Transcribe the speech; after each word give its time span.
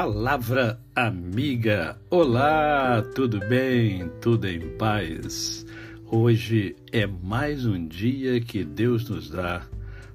Palavra 0.00 0.80
amiga. 0.94 1.98
Olá, 2.08 3.02
tudo 3.16 3.40
bem? 3.48 4.08
Tudo 4.20 4.46
em 4.46 4.60
paz? 4.76 5.66
Hoje 6.06 6.76
é 6.92 7.04
mais 7.04 7.66
um 7.66 7.84
dia 7.88 8.40
que 8.40 8.62
Deus 8.62 9.08
nos 9.10 9.28
dá 9.28 9.66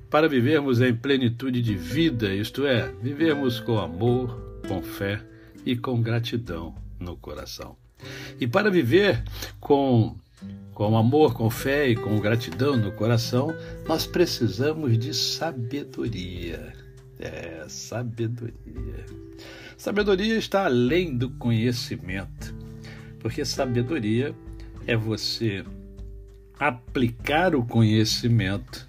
para 0.09 0.29
vivermos 0.29 0.79
em 0.79 0.95
plenitude 0.95 1.61
de 1.61 1.75
vida, 1.75 2.33
isto 2.33 2.65
é, 2.65 2.93
vivermos 3.01 3.59
com 3.59 3.77
amor, 3.77 4.61
com 4.69 4.81
fé 4.81 5.21
e 5.65 5.75
com 5.75 6.01
gratidão 6.01 6.73
no 6.97 7.17
coração. 7.17 7.75
E 8.39 8.47
para 8.47 8.71
viver 8.71 9.21
com 9.59 10.15
com 10.73 10.95
amor, 10.95 11.33
com 11.33 11.49
fé 11.49 11.89
e 11.89 11.95
com 11.97 12.21
gratidão 12.21 12.77
no 12.77 12.93
coração, 12.93 13.53
nós 13.85 14.07
precisamos 14.07 14.97
de 14.97 15.13
sabedoria. 15.13 16.71
É, 17.19 17.65
sabedoria. 17.67 19.05
Sabedoria 19.77 20.35
está 20.35 20.65
além 20.65 21.17
do 21.17 21.29
conhecimento, 21.31 22.55
porque 23.19 23.43
sabedoria 23.43 24.33
é 24.85 24.95
você 24.95 25.63
aplicar 26.59 27.55
o 27.55 27.65
conhecimento 27.65 28.87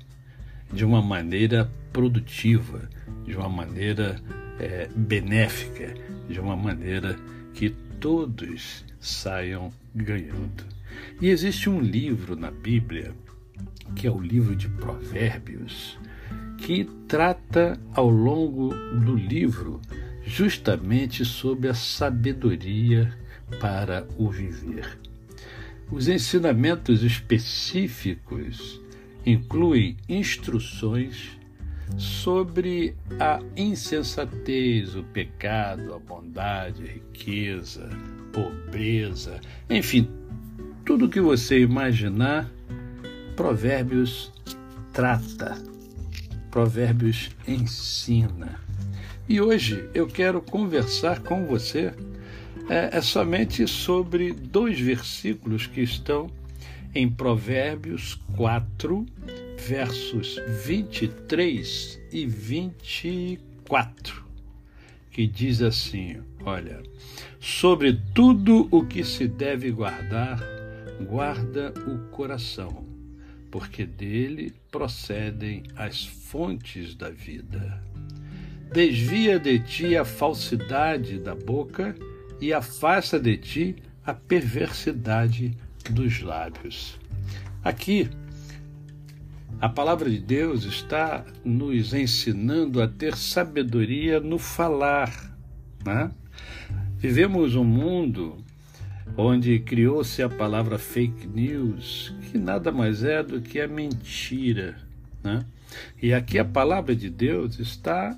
de 0.73 0.85
uma 0.85 1.01
maneira 1.01 1.71
produtiva, 1.93 2.89
de 3.25 3.37
uma 3.37 3.49
maneira 3.49 4.21
é, 4.59 4.89
benéfica, 4.95 5.95
de 6.29 6.39
uma 6.41 6.57
maneira 6.57 7.17
que 7.53 7.71
todos 8.01 8.85
saiam 9.01 9.73
ganhando. 9.95 10.65
E 11.21 11.29
existe 11.29 11.71
um 11.71 11.81
livro 11.81 12.37
na 12.37 12.51
Bíblia, 12.51 13.15
que 13.95 14.07
é 14.07 14.11
o 14.11 14.21
livro 14.21 14.55
de 14.55 14.69
Provérbios, 14.69 15.99
que 16.59 16.85
trata 17.07 17.79
ao 17.95 18.09
longo 18.09 18.69
do 19.01 19.15
livro 19.15 19.81
justamente 20.35 21.25
sobre 21.25 21.69
a 21.69 21.75
sabedoria 21.75 23.17
para 23.61 24.05
o 24.19 24.29
viver. 24.29 24.99
Os 25.89 26.09
ensinamentos 26.09 27.05
específicos 27.05 28.81
incluem 29.25 29.97
instruções 30.09 31.39
sobre 31.97 32.97
a 33.21 33.41
insensatez, 33.57 34.97
o 34.97 35.05
pecado, 35.05 35.95
a 35.95 36.01
bondade, 36.01 36.83
a 36.83 36.93
riqueza, 36.93 37.89
pobreza, 38.33 39.41
enfim, 39.71 40.11
tudo 40.85 41.09
que 41.09 41.21
você 41.21 41.61
imaginar, 41.61 42.51
Provérbios 43.37 44.33
trata, 44.93 45.57
Provérbios 46.51 47.31
ensina. 47.47 48.64
E 49.27 49.41
hoje 49.41 49.89
eu 49.95 50.07
quero 50.07 50.43
conversar 50.43 51.21
com 51.21 51.47
você 51.47 51.95
é, 52.69 52.99
é 52.99 53.01
somente 53.01 53.67
sobre 53.67 54.35
dois 54.35 54.79
versículos 54.79 55.67
que 55.67 55.81
estão 55.81 56.31
em 56.95 57.09
Provérbios 57.09 58.21
4, 58.37 59.07
versos 59.67 60.39
23 60.67 62.01
e 62.13 62.27
24, 62.27 64.25
que 65.11 65.27
diz 65.27 65.63
assim: 65.63 66.23
Olha, 66.45 66.83
sobre 67.41 67.99
tudo 68.15 68.69
o 68.71 68.85
que 68.85 69.03
se 69.03 69.27
deve 69.27 69.71
guardar, 69.71 70.39
guarda 71.09 71.73
o 71.87 72.11
coração, 72.11 72.87
porque 73.51 73.87
dele 73.87 74.53
procedem 74.71 75.63
as 75.77 76.05
fontes 76.05 76.95
da 76.95 77.09
vida. 77.09 77.84
Desvia 78.73 79.39
de 79.39 79.59
ti 79.59 79.97
a 79.97 80.05
falsidade 80.05 81.19
da 81.19 81.35
boca 81.35 81.95
e 82.41 82.53
afasta 82.53 83.19
de 83.19 83.37
ti 83.37 83.77
a 84.05 84.13
perversidade 84.13 85.57
dos 85.91 86.21
lábios. 86.21 86.99
Aqui, 87.63 88.11
a 89.61 89.69
palavra 89.69 90.11
de 90.11 90.19
Deus 90.19 90.65
está 90.65 91.25
nos 91.45 91.95
ensinando 91.95 92.83
a 92.83 92.89
ter 92.89 93.17
sabedoria 93.17 94.21
no 94.21 94.39
falar. 94.39 95.35
Né? 95.85 96.11
Vivemos 96.99 97.55
um 97.55 97.65
mundo 97.65 98.37
onde 99.17 99.59
criou-se 99.61 100.23
a 100.23 100.29
palavra 100.29 100.79
fake 100.79 101.27
news, 101.27 102.15
que 102.31 102.37
nada 102.37 102.73
mais 102.73 103.05
é 103.05 103.23
do 103.23 103.41
que 103.41 103.61
a 103.61 103.69
mentira. 103.69 104.77
Né? 105.23 105.45
E 106.03 106.13
aqui 106.13 106.39
a 106.39 106.45
palavra 106.45 106.95
de 106.95 107.09
Deus 107.09 107.59
está 107.59 108.17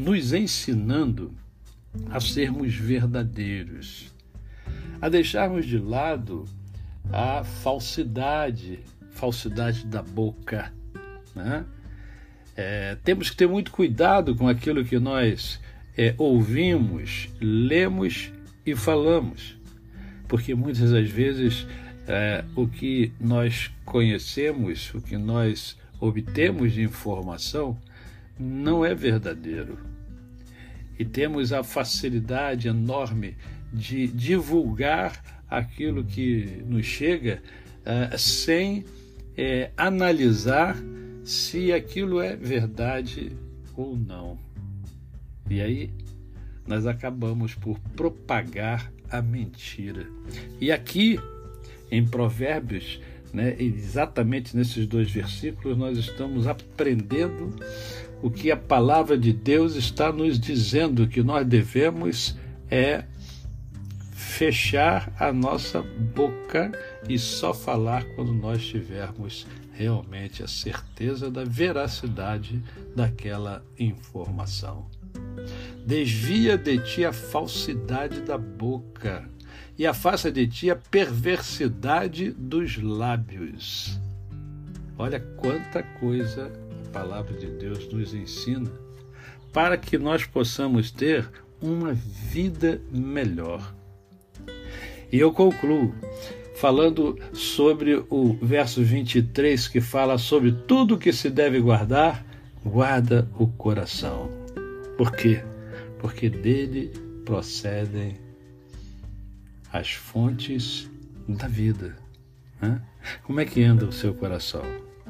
nos 0.00 0.32
ensinando 0.32 1.32
a 2.10 2.20
sermos 2.20 2.74
verdadeiros, 2.74 4.12
a 5.00 5.08
deixarmos 5.08 5.66
de 5.66 5.78
lado 5.78 6.44
a 7.12 7.44
falsidade, 7.44 8.80
falsidade 9.10 9.86
da 9.86 10.02
boca. 10.02 10.72
Né? 11.34 11.64
É, 12.56 12.96
temos 13.04 13.30
que 13.30 13.36
ter 13.36 13.46
muito 13.46 13.70
cuidado 13.70 14.34
com 14.34 14.48
aquilo 14.48 14.84
que 14.84 14.98
nós 14.98 15.60
é, 15.96 16.14
ouvimos, 16.18 17.28
lemos 17.40 18.32
e 18.64 18.74
falamos 18.74 19.60
porque 20.30 20.54
muitas 20.54 20.92
das 20.92 21.10
vezes 21.10 21.66
é, 22.06 22.44
o 22.54 22.68
que 22.68 23.12
nós 23.20 23.68
conhecemos, 23.84 24.94
o 24.94 25.02
que 25.02 25.18
nós 25.18 25.76
obtemos 25.98 26.72
de 26.72 26.82
informação, 26.82 27.76
não 28.38 28.84
é 28.84 28.94
verdadeiro. 28.94 29.89
E 31.00 31.04
temos 31.06 31.50
a 31.50 31.64
facilidade 31.64 32.68
enorme 32.68 33.34
de 33.72 34.06
divulgar 34.06 35.42
aquilo 35.48 36.04
que 36.04 36.62
nos 36.66 36.84
chega 36.84 37.42
é, 37.86 38.18
sem 38.18 38.84
é, 39.34 39.70
analisar 39.78 40.76
se 41.24 41.72
aquilo 41.72 42.20
é 42.20 42.36
verdade 42.36 43.32
ou 43.74 43.96
não. 43.96 44.38
E 45.48 45.62
aí 45.62 45.90
nós 46.66 46.86
acabamos 46.86 47.54
por 47.54 47.78
propagar 47.96 48.92
a 49.08 49.22
mentira. 49.22 50.06
E 50.60 50.70
aqui, 50.70 51.18
em 51.90 52.06
Provérbios, 52.06 53.00
né, 53.32 53.56
exatamente 53.58 54.54
nesses 54.54 54.86
dois 54.86 55.10
versículos, 55.10 55.78
nós 55.78 55.96
estamos 55.96 56.46
aprendendo 56.46 57.56
o 58.22 58.30
que 58.30 58.50
a 58.50 58.56
palavra 58.56 59.16
de 59.16 59.32
Deus 59.32 59.76
está 59.76 60.12
nos 60.12 60.38
dizendo 60.38 61.08
que 61.08 61.22
nós 61.22 61.46
devemos 61.46 62.36
é 62.70 63.04
fechar 64.12 65.12
a 65.18 65.32
nossa 65.32 65.82
boca 65.82 66.70
e 67.08 67.18
só 67.18 67.52
falar 67.52 68.04
quando 68.14 68.32
nós 68.32 68.64
tivermos 68.64 69.46
realmente 69.72 70.42
a 70.42 70.48
certeza 70.48 71.30
da 71.30 71.44
veracidade 71.44 72.62
daquela 72.94 73.64
informação. 73.78 74.86
Desvia 75.86 76.56
de 76.56 76.78
ti 76.78 77.04
a 77.04 77.12
falsidade 77.12 78.20
da 78.20 78.36
boca 78.36 79.28
e 79.78 79.86
afasta 79.86 80.30
de 80.30 80.46
ti 80.46 80.70
a 80.70 80.76
perversidade 80.76 82.30
dos 82.30 82.76
lábios. 82.76 83.98
Olha 84.98 85.18
quanta 85.18 85.82
coisa 85.82 86.52
palavra 86.92 87.32
de 87.34 87.46
Deus 87.46 87.90
nos 87.92 88.12
ensina 88.14 88.70
para 89.52 89.76
que 89.76 89.98
nós 89.98 90.24
possamos 90.24 90.90
ter 90.90 91.28
uma 91.60 91.92
vida 91.92 92.80
melhor. 92.90 93.74
E 95.12 95.18
eu 95.18 95.32
concluo 95.32 95.94
falando 96.54 97.18
sobre 97.32 98.04
o 98.08 98.36
verso 98.40 98.82
23 98.82 99.66
que 99.68 99.80
fala 99.80 100.18
sobre 100.18 100.52
tudo 100.52 100.98
que 100.98 101.12
se 101.12 101.30
deve 101.30 101.60
guardar, 101.60 102.24
guarda 102.64 103.28
o 103.38 103.48
coração. 103.48 104.30
Por 104.96 105.12
quê? 105.12 105.42
Porque 105.98 106.28
dele 106.28 106.92
procedem 107.24 108.18
as 109.72 109.92
fontes 109.92 110.90
da 111.28 111.48
vida. 111.48 111.96
Né? 112.60 112.80
Como 113.22 113.40
é 113.40 113.44
que 113.44 113.62
anda 113.62 113.86
o 113.86 113.92
seu 113.92 114.14
coração? 114.14 114.62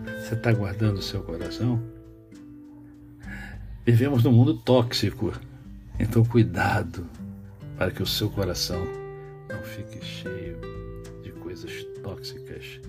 Você 0.04 0.34
está 0.34 0.52
guardando 0.52 0.98
o 0.98 1.02
seu 1.02 1.22
coração? 1.22 1.82
Vivemos 3.84 4.22
num 4.22 4.32
mundo 4.32 4.54
tóxico, 4.54 5.32
então 5.98 6.24
cuidado 6.24 7.06
para 7.76 7.90
que 7.90 8.02
o 8.02 8.06
seu 8.06 8.30
coração 8.30 8.86
não 9.48 9.62
fique 9.62 10.04
cheio 10.04 10.58
de 11.22 11.32
coisas 11.32 11.84
tóxicas 12.02 12.80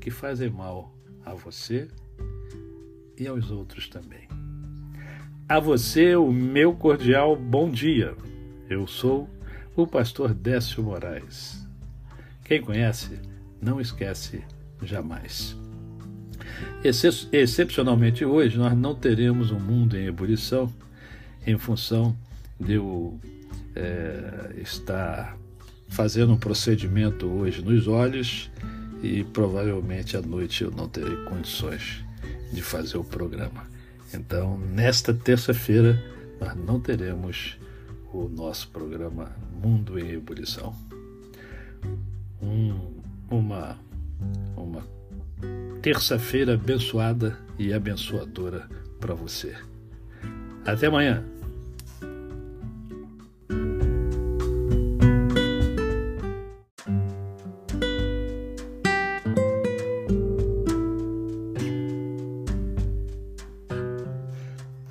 que 0.00 0.10
fazem 0.10 0.48
mal 0.48 0.94
a 1.24 1.34
você 1.34 1.88
e 3.18 3.26
aos 3.26 3.50
outros 3.50 3.88
também. 3.88 4.28
A 5.48 5.60
você, 5.60 6.16
o 6.16 6.32
meu 6.32 6.74
cordial 6.74 7.36
bom 7.36 7.70
dia. 7.70 8.16
Eu 8.68 8.86
sou 8.86 9.28
o 9.76 9.86
pastor 9.86 10.32
Décio 10.32 10.82
Moraes. 10.82 11.66
Quem 12.44 12.62
conhece, 12.62 13.20
não 13.60 13.80
esquece 13.80 14.44
jamais. 14.82 15.56
Excep 16.84 17.28
excepcionalmente 17.32 18.24
hoje, 18.24 18.58
nós 18.58 18.76
não 18.76 18.94
teremos 18.94 19.50
um 19.50 19.58
mundo 19.58 19.96
em 19.96 20.06
ebulição 20.06 20.72
em 21.46 21.56
função 21.58 22.16
de 22.58 22.74
eu 22.74 23.18
é, 23.74 24.54
está 24.56 25.36
fazendo 25.88 26.32
um 26.32 26.38
procedimento 26.38 27.26
hoje 27.26 27.62
nos 27.62 27.86
olhos 27.86 28.50
e 29.02 29.22
provavelmente 29.24 30.16
à 30.16 30.22
noite 30.22 30.64
eu 30.64 30.70
não 30.70 30.88
terei 30.88 31.16
condições 31.24 32.02
de 32.52 32.62
fazer 32.62 32.96
o 32.96 33.04
programa. 33.04 33.66
Então, 34.14 34.58
nesta 34.58 35.12
terça-feira, 35.12 36.02
nós 36.40 36.56
não 36.56 36.80
teremos 36.80 37.58
o 38.12 38.28
nosso 38.28 38.68
programa 38.68 39.30
Mundo 39.62 39.98
em 39.98 40.12
Ebulição. 40.12 40.74
Um, 42.40 42.94
uma 43.30 43.78
uma 44.56 44.82
terça-feira 45.86 46.54
abençoada 46.54 47.38
e 47.56 47.72
abençoadora 47.72 48.68
para 48.98 49.14
você. 49.14 49.54
Até 50.64 50.88
amanhã. 50.88 51.22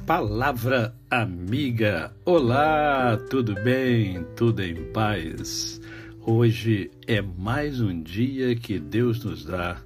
Palavra 0.05 0.95
amiga. 1.11 2.13
Olá, 2.23 3.17
tudo 3.29 3.53
bem? 3.55 4.25
Tudo 4.37 4.63
em 4.63 4.93
paz? 4.93 5.81
Hoje 6.21 6.89
é 7.05 7.21
mais 7.21 7.81
um 7.81 8.01
dia 8.01 8.55
que 8.55 8.79
Deus 8.79 9.21
nos 9.25 9.43
dá 9.43 9.83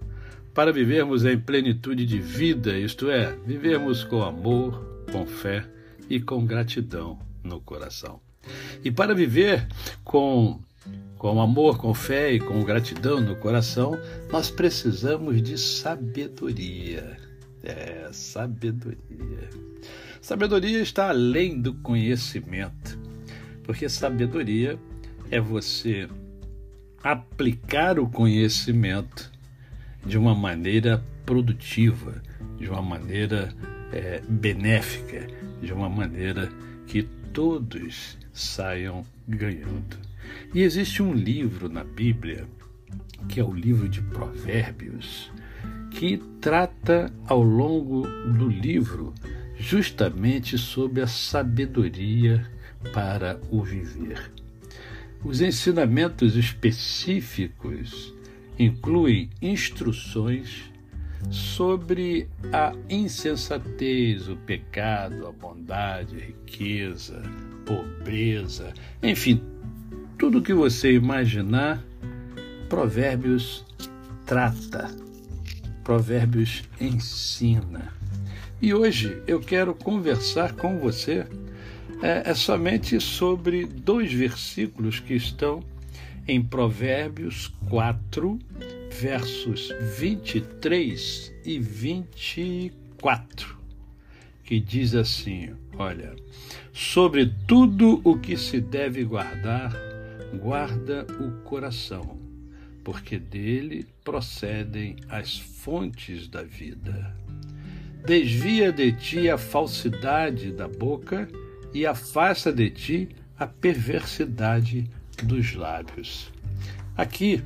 para 0.59 0.73
vivermos 0.73 1.23
em 1.23 1.39
plenitude 1.39 2.05
de 2.05 2.19
vida, 2.19 2.77
isto 2.77 3.09
é, 3.09 3.33
vivermos 3.45 4.03
com 4.03 4.21
amor, 4.21 5.05
com 5.09 5.25
fé 5.25 5.65
e 6.09 6.19
com 6.19 6.45
gratidão 6.45 7.17
no 7.41 7.61
coração. 7.61 8.19
E 8.83 8.91
para 8.91 9.15
viver 9.15 9.65
com 10.03 10.59
com 11.17 11.39
amor, 11.39 11.77
com 11.77 11.93
fé 11.93 12.33
e 12.33 12.41
com 12.41 12.61
gratidão 12.65 13.21
no 13.21 13.37
coração, 13.37 13.97
nós 14.29 14.51
precisamos 14.51 15.41
de 15.41 15.57
sabedoria. 15.57 17.15
É, 17.63 18.09
sabedoria. 18.11 19.49
Sabedoria 20.19 20.81
está 20.81 21.07
além 21.07 21.61
do 21.61 21.73
conhecimento, 21.75 22.99
porque 23.63 23.87
sabedoria 23.87 24.77
é 25.31 25.39
você 25.39 26.09
aplicar 27.01 27.97
o 27.97 28.09
conhecimento 28.09 29.38
de 30.05 30.17
uma 30.17 30.33
maneira 30.33 31.03
produtiva, 31.25 32.21
de 32.57 32.69
uma 32.69 32.81
maneira 32.81 33.53
é, 33.91 34.21
benéfica, 34.27 35.27
de 35.61 35.73
uma 35.73 35.89
maneira 35.89 36.49
que 36.87 37.03
todos 37.33 38.17
saiam 38.33 39.05
ganhando. 39.27 39.97
E 40.53 40.61
existe 40.61 41.01
um 41.01 41.13
livro 41.13 41.69
na 41.69 41.83
Bíblia, 41.83 42.47
que 43.27 43.39
é 43.39 43.43
o 43.43 43.53
livro 43.53 43.87
de 43.87 44.01
Provérbios, 44.01 45.31
que 45.91 46.17
trata 46.39 47.11
ao 47.27 47.41
longo 47.41 48.07
do 48.37 48.47
livro 48.47 49.13
justamente 49.57 50.57
sobre 50.57 51.01
a 51.01 51.07
sabedoria 51.07 52.45
para 52.93 53.39
o 53.51 53.61
viver. 53.61 54.31
Os 55.23 55.41
ensinamentos 55.41 56.35
específicos 56.35 58.13
incluem 58.59 59.29
instruções 59.41 60.69
sobre 61.31 62.27
a 62.51 62.73
insensatez, 62.89 64.27
o 64.27 64.35
pecado, 64.35 65.25
a 65.25 65.31
bondade, 65.31 66.17
a 66.17 66.19
riqueza, 66.19 67.23
pobreza, 67.65 68.73
enfim, 69.01 69.41
tudo 70.17 70.41
que 70.41 70.53
você 70.53 70.93
imaginar, 70.93 71.81
Provérbios 72.67 73.65
trata, 74.25 74.93
Provérbios 75.83 76.63
ensina. 76.79 77.93
E 78.61 78.73
hoje 78.73 79.21
eu 79.25 79.39
quero 79.39 79.73
conversar 79.73 80.53
com 80.53 80.77
você 80.77 81.25
é, 82.01 82.29
é 82.29 82.33
somente 82.33 82.99
sobre 82.99 83.65
dois 83.65 84.11
versículos 84.11 84.99
que 84.99 85.13
estão 85.13 85.63
em 86.29 86.43
Provérbios 86.43 87.47
4, 87.69 88.37
versos 88.91 89.73
23 89.97 91.33
e 91.43 91.57
24, 91.57 93.57
que 94.43 94.59
diz 94.59 94.93
assim: 94.93 95.55
Olha, 95.75 96.15
sobre 96.71 97.33
tudo 97.47 97.99
o 98.03 98.19
que 98.19 98.37
se 98.37 98.61
deve 98.61 99.03
guardar, 99.03 99.75
guarda 100.39 101.07
o 101.19 101.41
coração, 101.41 102.19
porque 102.83 103.17
dele 103.17 103.87
procedem 104.03 104.97
as 105.09 105.35
fontes 105.35 106.27
da 106.27 106.43
vida. 106.43 107.17
Desvia 108.05 108.71
de 108.71 108.91
ti 108.91 109.31
a 109.31 109.37
falsidade 109.37 110.51
da 110.51 110.67
boca 110.67 111.27
e 111.73 111.87
afasta 111.87 112.53
de 112.53 112.69
ti 112.69 113.09
a 113.35 113.47
perversidade 113.47 114.87
dos 115.25 115.53
lábios. 115.55 116.31
Aqui, 116.95 117.41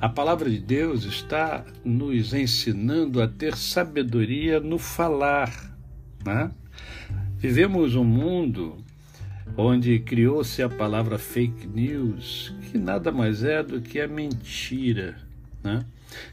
a 0.00 0.08
palavra 0.08 0.50
de 0.50 0.58
Deus 0.58 1.04
está 1.04 1.64
nos 1.84 2.34
ensinando 2.34 3.22
a 3.22 3.26
ter 3.26 3.56
sabedoria 3.56 4.60
no 4.60 4.78
falar. 4.78 5.74
Né? 6.24 6.50
Vivemos 7.38 7.94
um 7.94 8.04
mundo 8.04 8.76
onde 9.56 9.98
criou-se 10.00 10.62
a 10.62 10.68
palavra 10.68 11.18
fake 11.18 11.66
news, 11.66 12.54
que 12.70 12.76
nada 12.76 13.10
mais 13.10 13.42
é 13.42 13.62
do 13.62 13.80
que 13.80 13.98
a 13.98 14.06
mentira. 14.06 15.16
Né? 15.64 15.84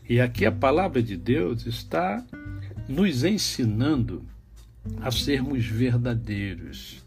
E 0.09 0.19
aqui 0.19 0.45
a 0.45 0.51
palavra 0.51 1.01
de 1.01 1.15
Deus 1.15 1.65
está 1.65 2.23
nos 2.87 3.23
ensinando 3.23 4.25
a 5.01 5.09
sermos 5.09 5.65
verdadeiros, 5.65 7.01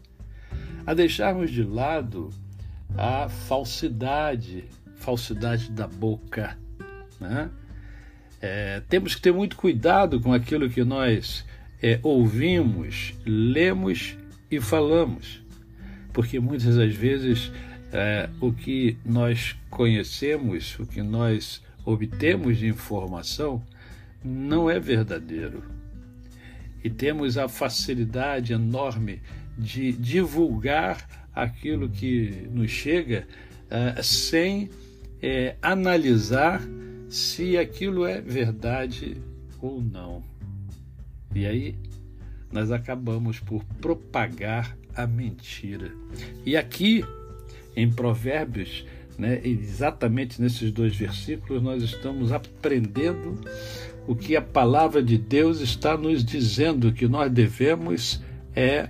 a 0.85 0.93
deixarmos 0.93 1.51
de 1.51 1.63
lado 1.63 2.31
a 2.95 3.27
falsidade, 3.27 4.65
falsidade 4.95 5.71
da 5.71 5.87
boca. 5.87 6.57
Né? 7.19 7.49
É, 8.41 8.81
temos 8.87 9.15
que 9.15 9.21
ter 9.21 9.33
muito 9.33 9.55
cuidado 9.55 10.19
com 10.19 10.33
aquilo 10.33 10.69
que 10.69 10.83
nós 10.83 11.45
é, 11.81 11.99
ouvimos, 12.03 13.13
lemos 13.25 14.15
e 14.49 14.59
falamos, 14.59 15.43
porque 16.13 16.39
muitas 16.39 16.75
das 16.75 16.93
vezes 16.93 17.51
é, 17.91 18.29
o 18.39 18.51
que 18.51 18.97
nós 19.05 19.55
conhecemos, 19.69 20.77
o 20.79 20.85
que 20.85 21.01
nós 21.01 21.61
obtemos 21.85 22.57
de 22.57 22.67
informação, 22.67 23.63
não 24.23 24.69
é 24.69 24.79
verdadeiro. 24.79 25.63
E 26.83 26.89
temos 26.89 27.37
a 27.37 27.47
facilidade 27.47 28.53
enorme 28.53 29.21
de 29.57 29.91
divulgar 29.91 31.29
aquilo 31.33 31.89
que 31.89 32.47
nos 32.51 32.71
chega 32.71 33.27
uh, 33.65 34.03
sem 34.03 34.69
é, 35.21 35.55
analisar 35.61 36.61
se 37.09 37.57
aquilo 37.57 38.05
é 38.05 38.21
verdade 38.21 39.17
ou 39.61 39.81
não. 39.81 40.23
E 41.33 41.45
aí 41.45 41.75
nós 42.51 42.71
acabamos 42.71 43.39
por 43.39 43.63
propagar 43.81 44.77
a 44.95 45.05
mentira. 45.05 45.91
E 46.45 46.55
aqui 46.55 47.03
em 47.75 47.91
Provérbios 47.91 48.85
né, 49.17 49.41
exatamente 49.43 50.41
nesses 50.41 50.71
dois 50.71 50.95
versículos, 50.95 51.61
nós 51.61 51.81
estamos 51.81 52.31
aprendendo 52.31 53.39
o 54.07 54.15
que 54.15 54.35
a 54.35 54.41
palavra 54.41 55.01
de 55.01 55.17
Deus 55.17 55.59
está 55.59 55.97
nos 55.97 56.23
dizendo 56.23 56.93
que 56.93 57.07
nós 57.07 57.31
devemos 57.31 58.21
é 58.55 58.89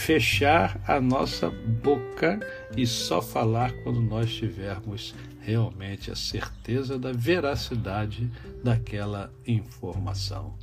fechar 0.00 0.80
a 0.88 0.98
nossa 0.98 1.50
boca 1.50 2.40
e 2.74 2.86
só 2.86 3.20
falar 3.20 3.70
quando 3.82 4.00
nós 4.00 4.32
tivermos 4.32 5.14
realmente 5.40 6.10
a 6.10 6.16
certeza 6.16 6.98
da 6.98 7.12
veracidade 7.12 8.30
daquela 8.64 9.30
informação. 9.46 10.54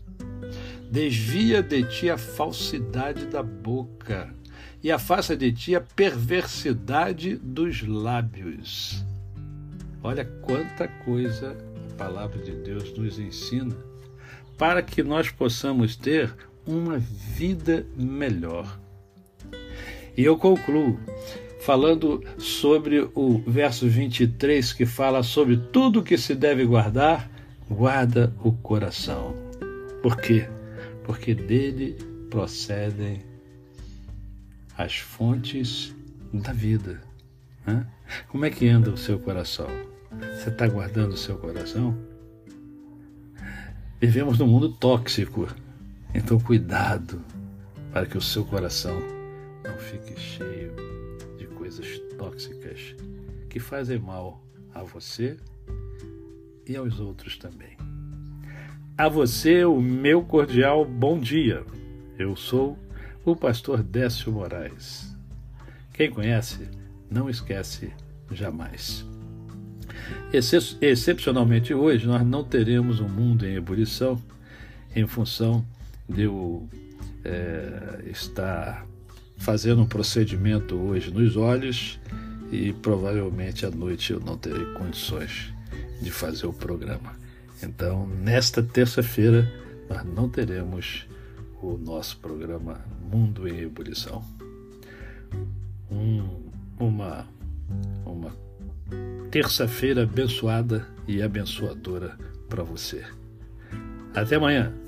Desvia 0.92 1.62
de 1.62 1.84
ti 1.84 2.10
a 2.10 2.18
falsidade 2.18 3.28
da 3.28 3.44
boca 3.44 4.34
e 4.84 4.92
afasta 4.92 5.38
de 5.38 5.52
ti 5.52 5.76
a 5.76 5.82
perversidade 5.82 7.36
dos 7.36 7.88
lábios. 7.88 9.06
Olha 10.02 10.26
quanta 10.42 10.88
coisa 10.88 11.56
a 11.92 11.94
palavra 11.94 12.40
de 12.40 12.54
Deus 12.54 12.98
nos 12.98 13.20
ensina 13.20 13.76
para 14.58 14.82
que 14.82 15.04
nós 15.04 15.30
possamos 15.30 15.96
ter 15.96 16.34
uma 16.66 16.98
vida 16.98 17.86
melhor. 17.96 18.87
E 20.18 20.26
eu 20.26 20.36
concluo 20.36 21.00
falando 21.60 22.24
sobre 22.40 23.08
o 23.14 23.38
verso 23.46 23.88
23 23.88 24.74
que 24.74 24.84
fala 24.84 25.22
sobre 25.22 25.58
tudo 25.58 26.02
que 26.02 26.18
se 26.18 26.34
deve 26.34 26.66
guardar, 26.66 27.30
guarda 27.70 28.34
o 28.44 28.52
coração. 28.52 29.36
Por 30.02 30.18
quê? 30.18 30.50
Porque 31.04 31.36
dele 31.36 31.96
procedem 32.32 33.22
as 34.76 34.98
fontes 34.98 35.96
da 36.34 36.52
vida. 36.52 37.00
Né? 37.66 37.86
Como 38.28 38.44
é 38.44 38.50
que 38.50 38.68
anda 38.68 38.90
o 38.90 38.98
seu 38.98 39.20
coração? 39.20 39.68
Você 40.34 40.50
está 40.50 40.68
guardando 40.68 41.14
o 41.14 41.18
seu 41.18 41.38
coração? 41.38 41.96
Vivemos 44.02 44.40
num 44.40 44.48
mundo 44.48 44.70
tóxico, 44.70 45.48
então 46.14 46.40
cuidado 46.40 47.22
para 47.92 48.06
que 48.06 48.18
o 48.18 48.22
seu 48.22 48.46
coração 48.46 49.17
não 49.68 49.78
fique 49.78 50.18
cheio 50.20 50.74
de 51.38 51.46
coisas 51.48 52.00
tóxicas 52.18 52.96
que 53.50 53.60
fazem 53.60 54.00
mal 54.00 54.42
a 54.74 54.82
você 54.82 55.38
e 56.66 56.76
aos 56.76 57.00
outros 57.00 57.38
também. 57.38 57.78
A 58.98 59.10
você, 59.10 59.66
o 59.66 59.82
meu 59.82 60.24
cordial 60.24 60.86
bom 60.86 61.20
dia. 61.20 61.66
Eu 62.18 62.36
sou 62.36 62.78
o 63.26 63.36
pastor 63.36 63.84
Décio 63.84 64.32
Moraes. 64.32 65.16
Quem 65.94 66.10
conhece, 66.10 66.70
não 67.10 67.30
esquece 67.30 67.94
jamais. 68.32 69.06
Excep 70.32 70.78
excepcionalmente 70.82 71.74
hoje, 71.74 72.08
nós 72.08 72.26
não 72.26 72.44
teremos 72.44 73.00
um 73.00 73.10
mundo 73.10 73.46
em 73.46 73.56
ebulição 73.56 74.22
em 74.96 75.06
função 75.06 75.66
de 76.08 76.24
eu 76.24 76.68
é, 77.24 78.04
estar 78.10 78.88
fazendo 79.38 79.82
um 79.82 79.86
procedimento 79.86 80.76
hoje 80.76 81.12
nos 81.12 81.36
olhos 81.38 82.00
e 82.52 82.74
provavelmente 82.74 83.66
à 83.66 83.72
noite 83.72 84.14
eu 84.14 84.20
não 84.20 84.38
terei 84.38 84.66
condições 84.74 85.54
de 86.02 86.12
fazer 86.12 86.48
o 86.48 86.54
programa. 86.54 87.16
Então, 87.62 88.08
nesta 88.08 88.62
terça-feira, 88.62 89.52
nós 89.90 90.04
não 90.06 90.30
teremos 90.30 91.08
o 91.62 91.78
nosso 91.78 92.18
programa 92.18 92.80
Mundo 93.12 93.48
em 93.48 93.62
Ebulição. 93.62 94.24
Um, 95.90 96.44
uma 96.80 97.26
uma 98.06 98.32
terça-feira 99.30 100.04
abençoada 100.04 100.88
e 101.08 101.22
abençoadora 101.22 102.18
para 102.50 102.64
você. 102.64 103.04
Até 104.14 104.36
amanhã. 104.36 104.87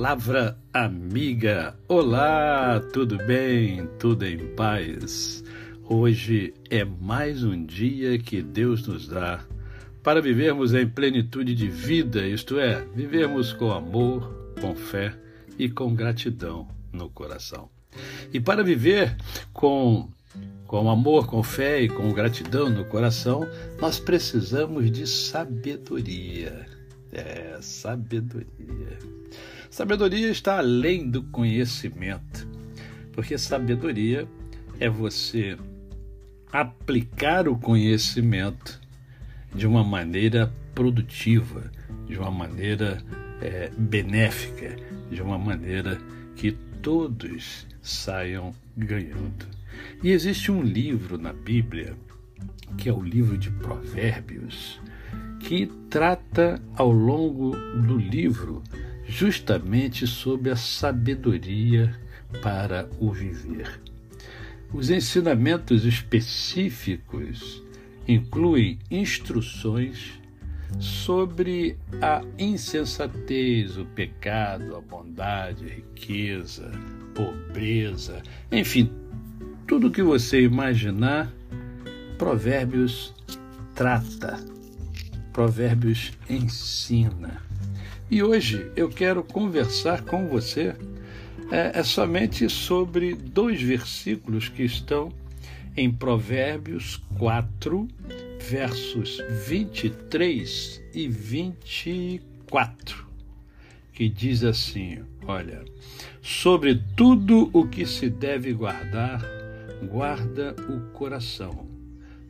Palavra 0.00 0.56
amiga. 0.72 1.76
Olá, 1.86 2.80
tudo 2.90 3.18
bem? 3.18 3.86
Tudo 3.98 4.24
em 4.24 4.38
paz? 4.56 5.44
Hoje 5.84 6.54
é 6.70 6.82
mais 6.82 7.44
um 7.44 7.66
dia 7.66 8.18
que 8.18 8.40
Deus 8.40 8.86
nos 8.86 9.06
dá 9.06 9.44
para 10.02 10.22
vivermos 10.22 10.72
em 10.72 10.88
plenitude 10.88 11.54
de 11.54 11.68
vida, 11.68 12.26
isto 12.26 12.58
é, 12.58 12.82
vivermos 12.94 13.52
com 13.52 13.70
amor, 13.70 14.54
com 14.58 14.74
fé 14.74 15.14
e 15.58 15.68
com 15.68 15.94
gratidão 15.94 16.66
no 16.90 17.10
coração. 17.10 17.68
E 18.32 18.40
para 18.40 18.64
viver 18.64 19.14
com 19.52 20.08
com 20.66 20.90
amor, 20.90 21.26
com 21.26 21.42
fé 21.42 21.82
e 21.82 21.90
com 21.90 22.10
gratidão 22.14 22.70
no 22.70 22.86
coração, 22.86 23.46
nós 23.78 24.00
precisamos 24.00 24.90
de 24.90 25.06
sabedoria. 25.06 26.66
É, 27.12 27.58
sabedoria. 27.60 28.98
Sabedoria 29.70 30.28
está 30.28 30.58
além 30.58 31.08
do 31.08 31.22
conhecimento, 31.22 32.46
porque 33.12 33.38
sabedoria 33.38 34.26
é 34.80 34.90
você 34.90 35.56
aplicar 36.52 37.46
o 37.46 37.56
conhecimento 37.56 38.80
de 39.54 39.68
uma 39.68 39.84
maneira 39.84 40.52
produtiva, 40.74 41.70
de 42.08 42.18
uma 42.18 42.32
maneira 42.32 43.00
é, 43.40 43.70
benéfica, 43.78 44.74
de 45.08 45.22
uma 45.22 45.38
maneira 45.38 45.98
que 46.34 46.50
todos 46.82 47.64
saiam 47.80 48.52
ganhando. 48.76 49.46
E 50.02 50.10
existe 50.10 50.50
um 50.50 50.62
livro 50.62 51.16
na 51.16 51.32
Bíblia, 51.32 51.94
que 52.76 52.88
é 52.88 52.92
o 52.92 53.00
livro 53.00 53.38
de 53.38 53.52
Provérbios, 53.52 54.80
que 55.38 55.66
trata 55.88 56.60
ao 56.74 56.90
longo 56.90 57.52
do 57.86 57.96
livro 57.96 58.62
justamente 59.20 60.06
sobre 60.06 60.48
a 60.48 60.56
sabedoria 60.56 61.94
para 62.40 62.88
o 62.98 63.12
viver. 63.12 63.78
Os 64.72 64.88
ensinamentos 64.88 65.84
específicos 65.84 67.62
incluem 68.08 68.78
instruções 68.90 70.18
sobre 70.78 71.76
a 72.00 72.22
insensatez, 72.38 73.76
o 73.76 73.84
pecado, 73.84 74.74
a 74.74 74.80
bondade, 74.80 75.66
a 75.66 75.68
riqueza, 75.68 76.72
pobreza, 77.14 78.22
enfim, 78.50 78.90
tudo 79.66 79.90
que 79.90 80.02
você 80.02 80.40
imaginar, 80.40 81.30
Provérbios 82.16 83.14
trata, 83.74 84.42
Provérbios 85.30 86.10
ensina. 86.26 87.49
E 88.10 88.24
hoje 88.24 88.72
eu 88.74 88.88
quero 88.88 89.22
conversar 89.22 90.02
com 90.02 90.26
você 90.26 90.74
é, 91.48 91.78
é 91.78 91.82
somente 91.84 92.50
sobre 92.50 93.14
dois 93.14 93.62
versículos 93.62 94.48
que 94.48 94.64
estão 94.64 95.12
em 95.76 95.92
Provérbios 95.92 96.96
4, 97.16 97.86
versos 98.40 99.22
23 99.46 100.82
e 100.92 101.06
24, 101.06 103.06
que 103.92 104.08
diz 104.08 104.42
assim: 104.42 105.04
Olha, 105.24 105.64
sobre 106.20 106.82
tudo 106.96 107.48
o 107.52 107.68
que 107.68 107.86
se 107.86 108.10
deve 108.10 108.52
guardar, 108.52 109.22
guarda 109.84 110.56
o 110.68 110.90
coração, 110.90 111.68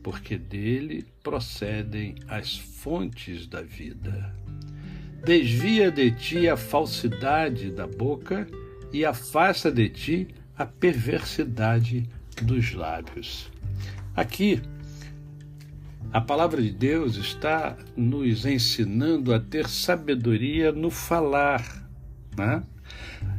porque 0.03 0.37
dele 0.37 1.07
procedem 1.23 2.17
as 2.29 2.59
fontes 2.59 3.47
da 3.47 3.63
vida. 3.63 4.40
Desvia 5.25 5.91
de 5.91 6.11
ti 6.11 6.49
a 6.49 6.57
falsidade 6.57 7.71
da 7.71 7.87
boca 7.87 8.47
e 8.93 9.05
afasta 9.05 9.71
de 9.71 9.89
ti 9.89 10.29
a 10.57 10.65
perversidade 10.65 12.09
dos 12.43 12.73
lábios. 12.73 13.51
Aqui, 14.17 14.63
a 16.13 16.21
palavra 16.21 16.61
de 16.61 16.71
Deus 16.71 17.17
está 17.17 17.77
nos 17.97 18.45
ensinando 18.45 19.33
a 19.33 19.39
ter 19.39 19.69
sabedoria 19.69 20.73
no 20.73 20.91
falar. 20.91 21.89
Né? 22.37 22.63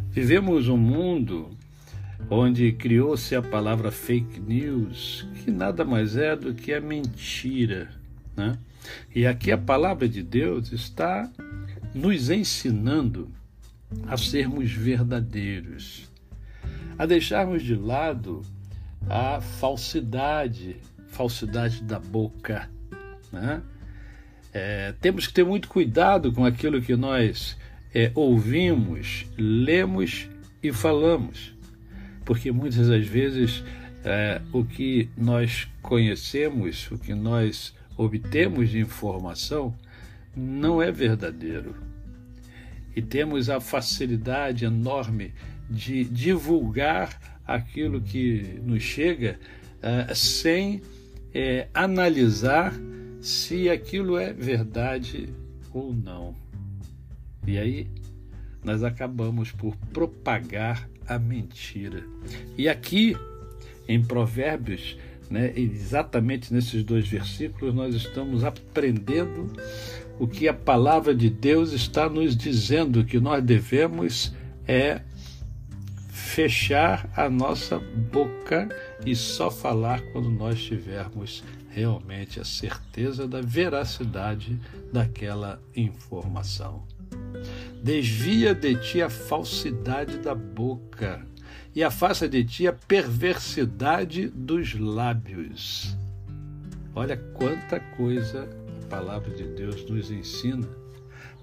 Vivemos 0.09 0.67
um 0.67 0.77
mundo 0.77 1.57
onde 2.29 2.71
criou-se 2.71 3.35
a 3.35 3.41
palavra 3.41 3.91
fake 3.91 4.39
news, 4.39 5.27
que 5.43 5.51
nada 5.51 5.83
mais 5.83 6.15
é 6.15 6.35
do 6.35 6.53
que 6.53 6.73
a 6.73 6.79
mentira. 6.79 7.89
Né? 8.37 8.57
E 9.13 9.25
aqui 9.25 9.51
a 9.51 9.57
palavra 9.57 10.07
de 10.07 10.23
Deus 10.23 10.71
está 10.71 11.29
nos 11.93 12.29
ensinando 12.29 13.29
a 14.07 14.15
sermos 14.17 14.71
verdadeiros, 14.71 16.09
a 16.97 17.05
deixarmos 17.05 17.63
de 17.63 17.75
lado 17.75 18.41
a 19.09 19.41
falsidade, 19.41 20.77
falsidade 21.07 21.83
da 21.83 21.99
boca. 21.99 22.69
Né? 23.31 23.61
É, 24.53 24.93
temos 25.01 25.27
que 25.27 25.33
ter 25.33 25.43
muito 25.43 25.67
cuidado 25.67 26.31
com 26.31 26.45
aquilo 26.45 26.81
que 26.81 26.95
nós 26.95 27.57
é, 27.93 28.11
ouvimos, 28.15 29.25
lemos 29.37 30.29
e 30.61 30.71
falamos, 30.71 31.53
porque 32.23 32.51
muitas 32.51 32.87
das 32.87 33.05
vezes 33.05 33.63
é, 34.03 34.41
o 34.51 34.63
que 34.63 35.09
nós 35.17 35.67
conhecemos, 35.81 36.89
o 36.91 36.97
que 36.97 37.13
nós 37.13 37.73
obtemos 37.97 38.69
de 38.69 38.79
informação, 38.79 39.75
não 40.35 40.81
é 40.81 40.91
verdadeiro. 40.91 41.75
E 42.95 43.01
temos 43.01 43.49
a 43.49 43.59
facilidade 43.59 44.65
enorme 44.65 45.33
de 45.69 46.03
divulgar 46.03 47.41
aquilo 47.45 48.01
que 48.01 48.59
nos 48.63 48.83
chega 48.83 49.39
uh, 49.77 50.13
sem 50.15 50.77
uh, 50.77 50.81
analisar 51.73 52.73
se 53.21 53.69
aquilo 53.69 54.17
é 54.17 54.33
verdade 54.33 55.29
ou 55.71 55.93
não. 55.93 56.35
E 57.45 57.57
aí 57.57 57.87
nós 58.63 58.83
acabamos 58.83 59.51
por 59.51 59.75
propagar 59.93 60.87
a 61.07 61.17
mentira. 61.17 62.03
E 62.57 62.69
aqui 62.69 63.15
em 63.87 64.01
Provérbios 64.01 64.97
né? 65.31 65.53
Exatamente 65.55 66.53
nesses 66.53 66.83
dois 66.83 67.07
versículos, 67.07 67.73
nós 67.73 67.95
estamos 67.95 68.43
aprendendo 68.43 69.51
o 70.19 70.27
que 70.27 70.47
a 70.47 70.53
palavra 70.53 71.15
de 71.15 71.29
Deus 71.29 71.71
está 71.71 72.09
nos 72.09 72.35
dizendo 72.35 73.05
que 73.05 73.19
nós 73.19 73.43
devemos 73.43 74.33
é 74.67 75.01
fechar 76.09 77.09
a 77.15 77.29
nossa 77.29 77.79
boca 77.79 78.69
e 79.05 79.15
só 79.15 79.49
falar 79.49 80.01
quando 80.11 80.29
nós 80.29 80.61
tivermos 80.61 81.43
realmente 81.69 82.39
a 82.39 82.45
certeza 82.45 83.27
da 83.27 83.41
veracidade 83.41 84.59
daquela 84.91 85.61
informação. 85.75 86.83
Desvia 87.81 88.53
de 88.53 88.75
ti 88.75 89.01
a 89.01 89.09
falsidade 89.09 90.17
da 90.19 90.35
boca 90.35 91.25
e 91.75 91.83
afasta 91.83 92.27
de 92.27 92.43
ti 92.43 92.67
a 92.67 92.73
perversidade 92.73 94.27
dos 94.27 94.73
lábios. 94.79 95.95
Olha 96.93 97.15
quanta 97.33 97.79
coisa 97.79 98.47
a 98.83 98.87
palavra 98.87 99.33
de 99.33 99.43
Deus 99.43 99.89
nos 99.89 100.11
ensina 100.11 100.67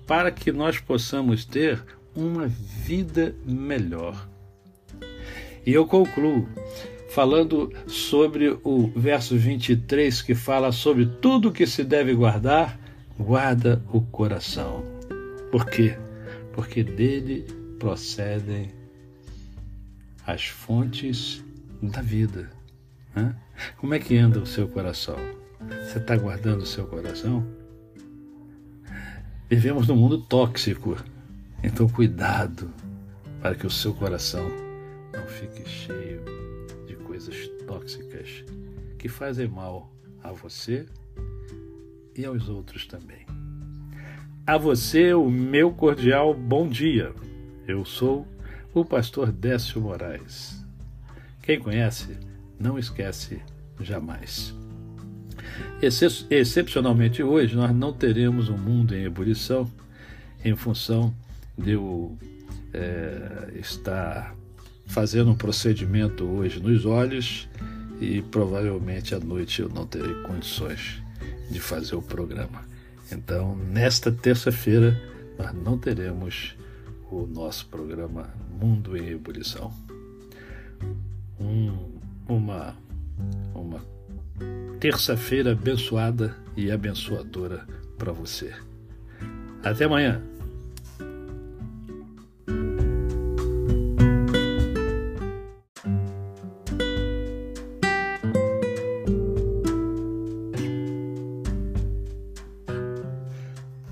para 0.07 0.31
que 0.31 0.53
nós 0.53 0.79
possamos 0.79 1.45
ter 1.45 1.83
uma 2.15 2.47
vida 2.47 3.35
melhor. 3.45 4.29
E 5.65 5.73
eu 5.73 5.87
concluo 5.87 6.49
falando 7.11 7.73
sobre 7.87 8.59
o 8.63 8.91
verso 8.95 9.37
23 9.37 10.23
que 10.23 10.35
fala 10.35 10.73
sobre 10.73 11.07
tudo 11.07 11.53
que 11.53 11.67
se 11.67 11.85
deve 11.85 12.15
guardar, 12.15 12.79
guarda 13.19 13.83
o 13.93 14.01
coração. 14.01 14.85
Por 15.51 15.67
quê? 15.67 15.97
Porque 16.53 16.83
dele 16.83 17.47
procedem 17.79 18.78
as 20.29 20.47
fontes 20.47 21.43
da 21.83 22.03
vida. 22.03 22.51
Né? 23.17 23.35
Como 23.79 23.95
é 23.95 23.99
que 23.99 24.15
anda 24.19 24.39
o 24.39 24.45
seu 24.45 24.69
coração? 24.69 25.17
Você 25.83 25.97
está 25.97 26.15
guardando 26.19 26.61
o 26.61 26.67
seu 26.67 26.87
coração? 26.87 27.47
Vivemos 29.49 29.89
num 29.89 29.97
mundo 29.97 30.21
tóxico, 30.21 30.99
então 31.63 31.89
cuidado 31.89 32.71
para 33.41 33.55
que 33.55 33.67
o 33.67 33.71
seu 33.71 33.95
coração 33.95 34.47
não 35.15 35.27
fique 35.27 35.67
cheio 35.67 36.23
de 36.87 36.95
coisas 36.97 37.49
tóxicas 37.67 38.45
que 38.99 39.09
fazem 39.09 39.49
mal 39.49 39.91
a 40.23 40.31
você 40.31 40.85
e 42.15 42.27
aos 42.27 42.51
outros 42.51 42.87
também. 42.87 43.25
A 44.47 44.59
você, 44.59 45.15
o 45.15 45.31
meu 45.31 45.73
cordial 45.73 46.35
bom 46.35 46.69
dia. 46.69 47.15
Eu 47.67 47.87
sou 47.87 48.27
o 48.81 48.85
pastor 48.85 49.33
Décio 49.33 49.81
Moraes. 49.81 50.65
Quem 51.43 51.59
conhece, 51.59 52.17
não 52.59 52.79
esquece 52.79 53.41
jamais. 53.81 54.55
Excep 55.83 56.27
excepcionalmente 56.31 57.23
hoje, 57.23 57.57
nós 57.57 57.75
não 57.75 57.93
teremos 57.93 58.49
um 58.49 58.57
mundo 58.57 58.95
em 58.95 59.05
ebulição 59.05 59.71
em 60.45 60.55
função 60.55 61.15
de 61.57 61.73
eu 61.73 62.17
é, 62.73 63.59
estar 63.59 64.35
fazendo 64.87 65.31
um 65.31 65.35
procedimento 65.35 66.25
hoje 66.25 66.61
nos 66.61 66.85
olhos 66.85 67.49
e 68.01 68.23
provavelmente 68.23 69.15
à 69.15 69.19
noite 69.19 69.61
eu 69.61 69.69
não 69.69 69.87
terei 69.87 70.15
condições 70.23 71.03
de 71.51 71.59
fazer 71.59 71.97
o 71.97 72.03
programa. 72.03 72.65
Então, 73.11 73.57
nesta 73.57 74.13
terça-feira, 74.13 75.01
nós 75.39 75.53
não 75.55 75.79
teremos 75.79 76.55
o 77.11 77.27
nosso 77.27 77.67
programa 77.67 78.29
Mundo 78.61 78.97
em 78.97 79.09
Ebulição. 79.09 79.73
Um, 81.41 81.99
uma, 82.29 82.77
uma 83.55 83.81
terça-feira 84.81 85.53
abençoada 85.53 86.37
e 86.57 86.71
abençoadora 86.71 87.67
para 87.97 88.13
você. 88.13 88.53
Até 89.63 89.85
amanhã. 89.85 90.23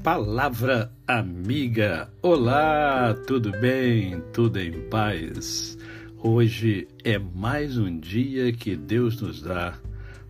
Palavra 0.07 0.92
amiga. 1.05 2.09
Olá, 2.23 3.12
tudo 3.27 3.51
bem? 3.51 4.23
Tudo 4.33 4.61
em 4.61 4.88
paz? 4.88 5.77
Hoje 6.23 6.87
é 7.03 7.19
mais 7.19 7.77
um 7.77 7.99
dia 7.99 8.53
que 8.53 8.77
Deus 8.77 9.21
nos 9.21 9.42
dá 9.42 9.77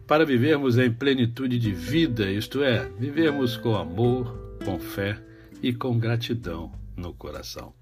para 0.06 0.24
vivermos 0.24 0.78
em 0.78 0.90
plenitude 0.90 1.58
de 1.58 1.72
vida, 1.72 2.30
isto 2.30 2.62
é, 2.62 2.88
vivermos 2.98 3.58
com 3.58 3.76
amor, 3.76 4.56
com 4.64 4.78
fé 4.78 5.18
e 5.62 5.74
com 5.74 5.98
gratidão 5.98 6.72
no 6.96 7.12
coração. 7.12 7.74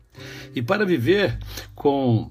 E 0.53 0.61
para 0.61 0.85
viver 0.85 1.39
com 1.77 2.29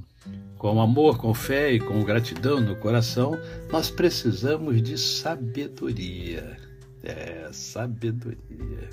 com 0.58 0.82
amor, 0.82 1.18
com 1.18 1.34
fé 1.34 1.72
e 1.72 1.80
com 1.80 2.04
gratidão 2.04 2.60
no 2.60 2.76
coração, 2.76 3.40
nós 3.72 3.90
precisamos 3.90 4.82
de 4.82 4.98
sabedoria. 4.98 6.58
É, 7.02 7.48
sabedoria. 7.54 8.90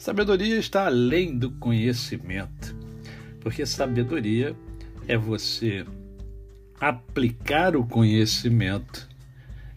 Sabedoria 0.00 0.56
está 0.56 0.86
além 0.86 1.36
do 1.36 1.50
conhecimento, 1.50 2.74
porque 3.38 3.66
sabedoria 3.66 4.56
é 5.06 5.14
você 5.14 5.84
aplicar 6.80 7.76
o 7.76 7.84
conhecimento 7.84 9.06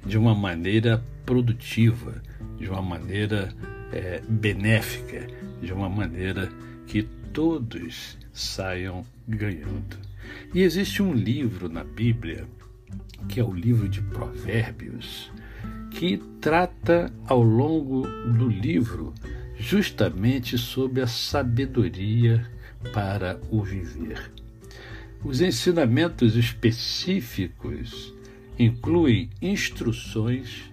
de 0.06 0.18
uma 0.18 0.34
maneira 0.34 1.04
produtiva, 1.26 2.24
de 2.58 2.70
uma 2.70 2.82
maneira 2.82 3.54
é, 3.92 4.22
benéfica, 4.30 5.28
de 5.62 5.74
uma 5.74 5.90
maneira 5.90 6.50
que 6.88 7.04
todos 7.34 8.18
saiam 8.32 9.06
ganhando. 9.28 9.98
E 10.54 10.62
existe 10.62 11.04
um 11.04 11.12
livro 11.12 11.68
na 11.68 11.84
Bíblia, 11.84 12.48
que 13.28 13.42
é 13.42 13.44
o 13.44 13.52
livro 13.52 13.90
de 13.90 14.02
Provérbios, 14.02 15.30
que 15.92 16.16
trata 16.40 17.12
ao 17.28 17.44
longo 17.44 18.08
do 18.38 18.48
livro 18.48 19.14
justamente 19.63 20.58
sobre 20.58 21.02
a 21.02 21.08
sabedoria 21.08 22.45
para 22.91 23.39
o 23.49 23.63
viver. 23.63 24.30
Os 25.23 25.39
ensinamentos 25.39 26.36
específicos 26.36 28.13
incluem 28.60 29.30
instruções 29.41 30.69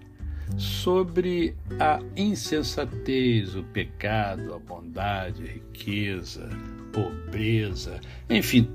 sobre 0.58 1.54
a 1.78 2.00
insensatez, 2.16 3.54
o 3.54 3.62
pecado, 3.62 4.52
a 4.52 4.58
bondade, 4.58 5.44
a 5.44 5.52
riqueza, 5.52 6.50
pobreza, 6.92 8.00
enfim, 8.28 8.68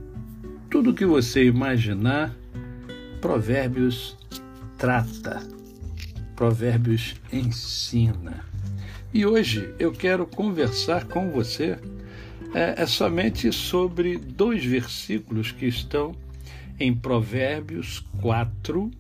tudo 0.70 0.94
que 0.94 1.06
você 1.06 1.44
imaginar, 1.44 2.34
Provérbios 3.20 4.18
trata, 4.78 5.46
Provérbios 6.38 7.16
ensina. 7.34 8.55
E 9.16 9.26
hoje 9.26 9.74
eu 9.80 9.94
quero 9.94 10.28
conversar 10.28 11.06
com 11.06 11.32
você 11.32 11.80
é, 12.54 12.82
é 12.82 12.86
somente 12.86 13.50
sobre 13.50 14.18
dois 14.18 14.66
versículos 14.66 15.54
que 15.54 15.66
estão 15.68 16.14
em 16.78 16.94
Provérbios 16.94 18.06
4, 18.20 18.92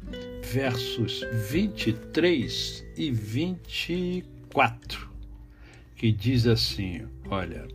versos 0.41 1.19
23 1.51 2.85
e 2.95 3.11
24, 3.11 5.09
que 5.97 6.13
diz 6.13 6.47
assim: 6.47 7.05
Olha, 7.29 7.67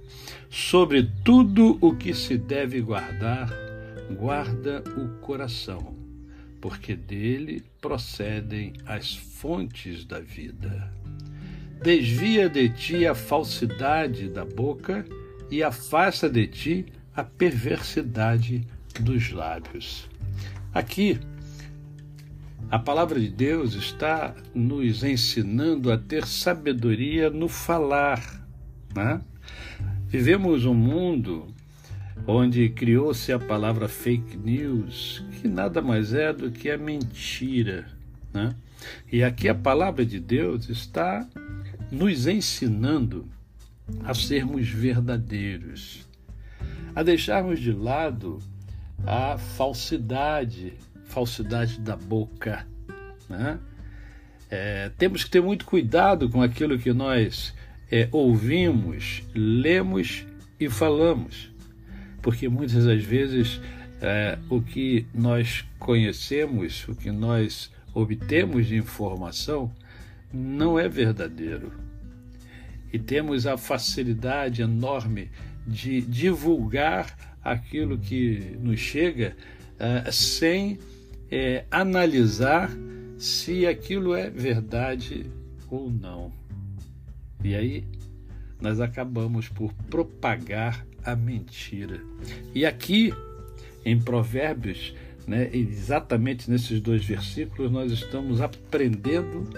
sobre 0.48 1.11
tudo 1.22 1.76
o 1.79 1.94
que 1.94 2.14
se 2.14 2.38
deve 2.38 2.81
guardar, 2.81 3.50
guarda 4.18 4.83
o 4.96 5.20
coração, 5.20 5.94
porque 6.59 6.96
dele 6.96 7.62
procedem 7.83 8.72
as 8.87 9.14
fontes 9.14 10.07
da 10.07 10.20
vida. 10.20 11.00
Desvia 11.83 12.47
de 12.47 12.69
ti 12.69 13.07
a 13.07 13.14
falsidade 13.14 14.29
da 14.29 14.45
boca 14.45 15.07
e 15.51 15.62
afasta 15.62 16.29
de 16.29 16.47
ti 16.47 16.87
a 17.16 17.25
perversidade 17.25 18.66
dos 19.01 19.33
lábios. 19.33 20.07
Aqui, 20.75 21.19
a 22.71 22.79
palavra 22.79 23.19
de 23.19 23.31
Deus 23.31 23.73
está 23.73 24.35
nos 24.55 25.03
ensinando 25.03 25.90
a 25.90 25.97
ter 25.97 26.27
sabedoria 26.27 27.31
no 27.31 27.49
falar. 27.49 28.47
Né? 28.95 29.19
Vivemos 30.07 30.66
um 30.66 30.75
mundo 30.75 31.47
onde 32.27 32.69
criou-se 32.69 33.33
a 33.33 33.38
palavra 33.38 33.88
fake 33.88 34.37
news, 34.37 35.25
que 35.40 35.49
nada 35.49 35.81
mais 35.81 36.12
é 36.12 36.31
do 36.31 36.51
que 36.51 36.71
a 36.71 36.77
mentira. 36.77 37.87
Né? 38.35 38.55
E 39.11 39.25
aqui 39.25 39.49
a 39.49 39.55
palavra 39.55 40.05
de 40.05 40.21
Deus 40.21 40.69
está 40.69 41.27
nos 41.90 42.26
ensinando 42.26 43.26
a 44.05 44.14
sermos 44.14 44.68
verdadeiros, 44.68 46.07
a 46.94 47.03
deixarmos 47.03 47.59
de 47.59 47.72
lado 47.72 48.38
a 49.07 49.38
falsidade, 49.38 50.74
falsidade 51.07 51.81
da 51.81 51.96
boca. 51.96 52.66
Né? 53.29 53.59
É, 54.50 54.90
temos 54.98 55.24
que 55.24 55.31
ter 55.31 55.40
muito 55.40 55.64
cuidado 55.64 56.29
com 56.29 56.42
aquilo 56.42 56.79
que 56.79 56.92
nós 56.92 57.55
é, 57.90 58.09
ouvimos, 58.12 59.22
lemos 59.35 60.26
e 60.59 60.68
falamos, 60.68 61.50
porque 62.20 62.48
muitas 62.48 62.85
das 62.85 63.03
vezes 63.03 63.61
é, 64.00 64.38
o 64.48 64.61
que 64.61 65.07
nós 65.14 65.64
conhecemos, 65.79 66.87
o 66.88 66.94
que 66.94 67.11
nós 67.11 67.70
obtemos 67.94 68.66
de 68.66 68.76
informação, 68.76 69.72
não 70.33 70.79
é 70.79 70.88
verdadeiro. 70.88 71.73
E 72.93 72.99
temos 72.99 73.47
a 73.47 73.57
facilidade 73.57 74.62
enorme 74.62 75.31
de 75.66 76.01
divulgar 76.01 77.16
aquilo 77.43 77.99
que 77.99 78.57
nos 78.61 78.81
chega 78.81 79.37
uh, 79.77 80.12
sem 80.12 80.79
é, 81.31 81.64
analisar 81.71 82.71
se 83.19 83.66
aquilo 83.66 84.14
é 84.14 84.29
verdade 84.29 85.27
ou 85.69 85.90
não. 85.90 86.33
E 87.43 87.55
aí 87.55 87.85
nós 88.61 88.81
acabamos 88.81 89.49
por 89.49 89.73
propagar 89.88 90.85
a 91.05 91.16
mentira. 91.16 92.01
E 92.55 92.66
aqui 92.66 93.14
em 93.85 93.99
Provérbios, 93.99 94.95
né, 95.27 95.49
exatamente 95.53 96.51
nesses 96.51 96.81
dois 96.81 97.05
versículos, 97.05 97.71
nós 97.71 97.90
estamos 97.93 98.40
aprendendo 98.40 99.49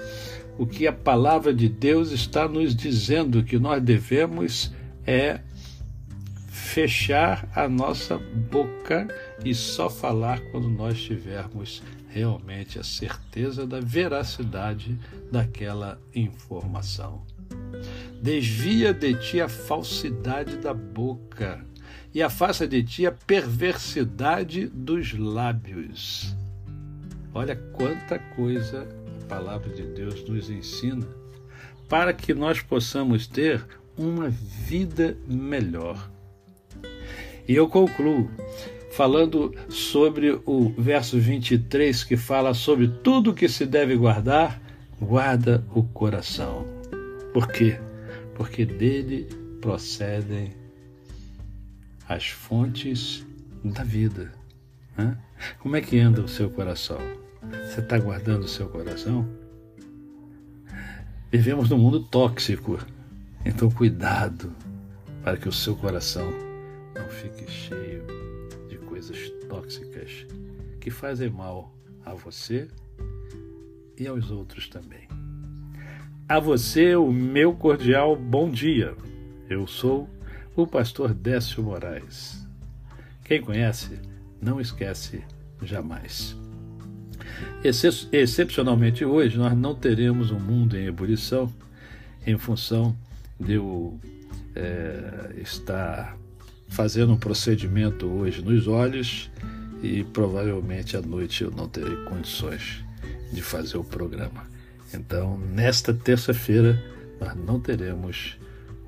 o 0.59 0.67
que 0.67 0.87
a 0.87 0.93
palavra 0.93 1.53
de 1.53 1.69
Deus 1.69 2.11
está 2.11 2.47
nos 2.47 2.75
dizendo 2.75 3.43
que 3.43 3.59
nós 3.59 3.83
devemos 3.83 4.73
é 5.07 5.41
fechar 6.49 7.49
a 7.55 7.69
nossa 7.69 8.19
boca 8.19 9.09
e 9.45 9.55
só 9.55 9.91
falar 9.91 10.41
quando 10.51 10.69
nós 10.69 11.01
tivermos 11.03 11.83
realmente 12.09 12.79
a 12.79 12.85
certeza 12.85 13.67
da 13.67 13.81
veracidade 13.81 14.99
daquela 15.31 16.01
informação. 16.15 17.23
Desvia 18.23 18.93
de 18.93 19.15
ti 19.15 19.41
a 19.41 19.49
falsidade 19.49 20.57
da 20.57 20.73
boca 20.73 21.65
e 22.15 22.23
afasta 22.23 22.69
de 22.69 22.83
ti 22.83 23.07
a 23.07 23.13
perversidade 23.13 24.67
dos 24.67 25.13
lábios. 25.19 26.37
Olha 27.35 27.57
quanta 27.57 28.19
coisa 28.19 28.87
palavra 29.33 29.71
de 29.71 29.85
Deus 29.85 30.29
nos 30.29 30.51
ensina 30.51 31.07
para 31.89 32.13
que 32.13 32.35
nós 32.35 32.61
possamos 32.61 33.27
ter 33.27 33.65
uma 33.97 34.29
vida 34.29 35.17
melhor. 35.27 36.11
E 37.49 37.55
eu 37.55 37.67
concluo 37.67 38.31
falando 38.93 39.55
sobre 39.71 40.39
o 40.45 40.69
verso 40.77 41.19
23 41.19 42.05
que 42.05 42.15
fala 42.15 42.53
sobre 42.53 42.89
tudo 42.89 43.33
que 43.33 43.49
se 43.49 43.65
deve 43.65 43.97
guardar, 43.97 44.61
guarda 45.01 45.65
o 45.75 45.83
coração. 45.83 46.67
Por 47.33 47.49
quê? 47.49 47.79
Porque 48.35 48.67
dele 48.67 49.27
procedem 49.63 50.53
as 52.07 52.27
fontes 52.27 53.27
da 53.65 53.83
vida. 53.83 54.31
Né? 54.95 55.17
Como 55.59 55.75
é 55.75 55.81
que 55.81 55.99
anda 55.99 56.21
o 56.21 56.29
seu 56.29 56.51
coração? 56.51 57.22
Você 57.51 57.81
está 57.81 57.99
guardando 57.99 58.45
o 58.45 58.49
seu 58.49 58.69
coração? 58.69 59.29
Vivemos 61.31 61.69
num 61.69 61.79
mundo 61.79 62.05
tóxico, 62.05 62.79
então 63.45 63.69
cuidado 63.69 64.53
para 65.25 65.37
que 65.37 65.49
o 65.49 65.53
seu 65.53 65.75
coração 65.75 66.31
não 66.95 67.09
fique 67.09 67.51
cheio 67.51 68.07
de 68.69 68.79
coisas 68.79 69.31
tóxicas 69.49 70.27
que 70.81 70.91
fazem 70.91 71.31
mal 71.31 71.75
a 72.05 72.15
você 72.15 72.69
e 73.99 74.07
aos 74.07 74.31
outros 74.31 74.69
também. 74.69 75.09
A 76.29 76.39
você, 76.39 76.95
o 76.95 77.11
meu 77.11 77.55
cordial 77.55 78.15
bom 78.15 78.49
dia. 78.49 78.95
Eu 79.49 79.67
sou 79.67 80.09
o 80.55 80.67
pastor 80.67 81.13
Décio 81.13 81.63
Moraes. 81.63 82.47
Quem 83.25 83.43
conhece, 83.43 83.99
não 84.41 84.61
esquece 84.61 85.25
jamais. 85.61 86.42
Excepcionalmente 87.65 89.05
hoje, 89.05 89.37
nós 89.37 89.57
não 89.57 89.75
teremos 89.75 90.31
um 90.31 90.39
mundo 90.39 90.77
em 90.77 90.87
ebulição 90.87 91.53
em 92.27 92.37
função 92.37 92.97
de 93.39 93.55
eu 93.55 93.99
é, 94.55 95.35
estar 95.43 96.17
fazendo 96.69 97.13
um 97.13 97.17
procedimento 97.17 98.07
hoje 98.07 98.43
nos 98.43 98.67
olhos 98.67 99.31
e 99.83 100.05
provavelmente 100.05 100.97
à 100.97 101.03
noite 101.03 101.43
eu 101.43 101.51
não 101.51 101.69
terei 101.69 101.97
condições 102.05 102.85
de 103.33 103.43
fazer 103.43 103.77
o 103.77 103.85
programa. 103.85 104.47
Então, 104.95 105.39
nesta 105.39 105.93
terça-feira, 105.93 106.83
nós 107.21 107.35
não 107.35 107.59
teremos 107.59 108.37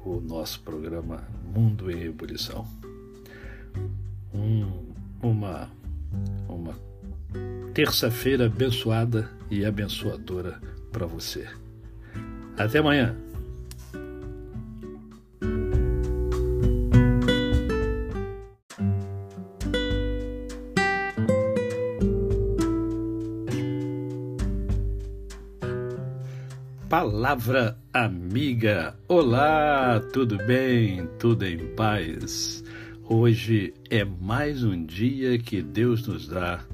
o 0.05 0.21
nosso 0.21 0.61
programa 0.61 1.25
Mundo 1.55 1.91
em 1.91 2.03
Ebulição. 2.03 2.67
Um, 4.33 4.71
uma 5.23 5.71
uma 5.73 5.84
terça-feira 7.75 8.47
abençoada 8.47 9.29
e 9.51 9.65
abençoadora 9.65 10.61
para 10.93 11.07
você. 11.07 11.45
Até 12.57 12.79
amanhã. 12.79 13.17
Palavra 26.89 27.77
amiga. 27.93 28.95
Olá, 29.09 29.99
tudo 30.13 30.39
bem? 30.47 31.09
Tudo 31.19 31.45
em 31.45 31.75
paz? 31.75 32.63
Hoje 33.03 33.75
é 33.91 34.05
mais 34.05 34.63
um 34.63 34.87
dia 34.87 35.37
que 35.41 35.61
Deus 35.61 36.07
nos 36.07 36.29
dá 36.29 36.65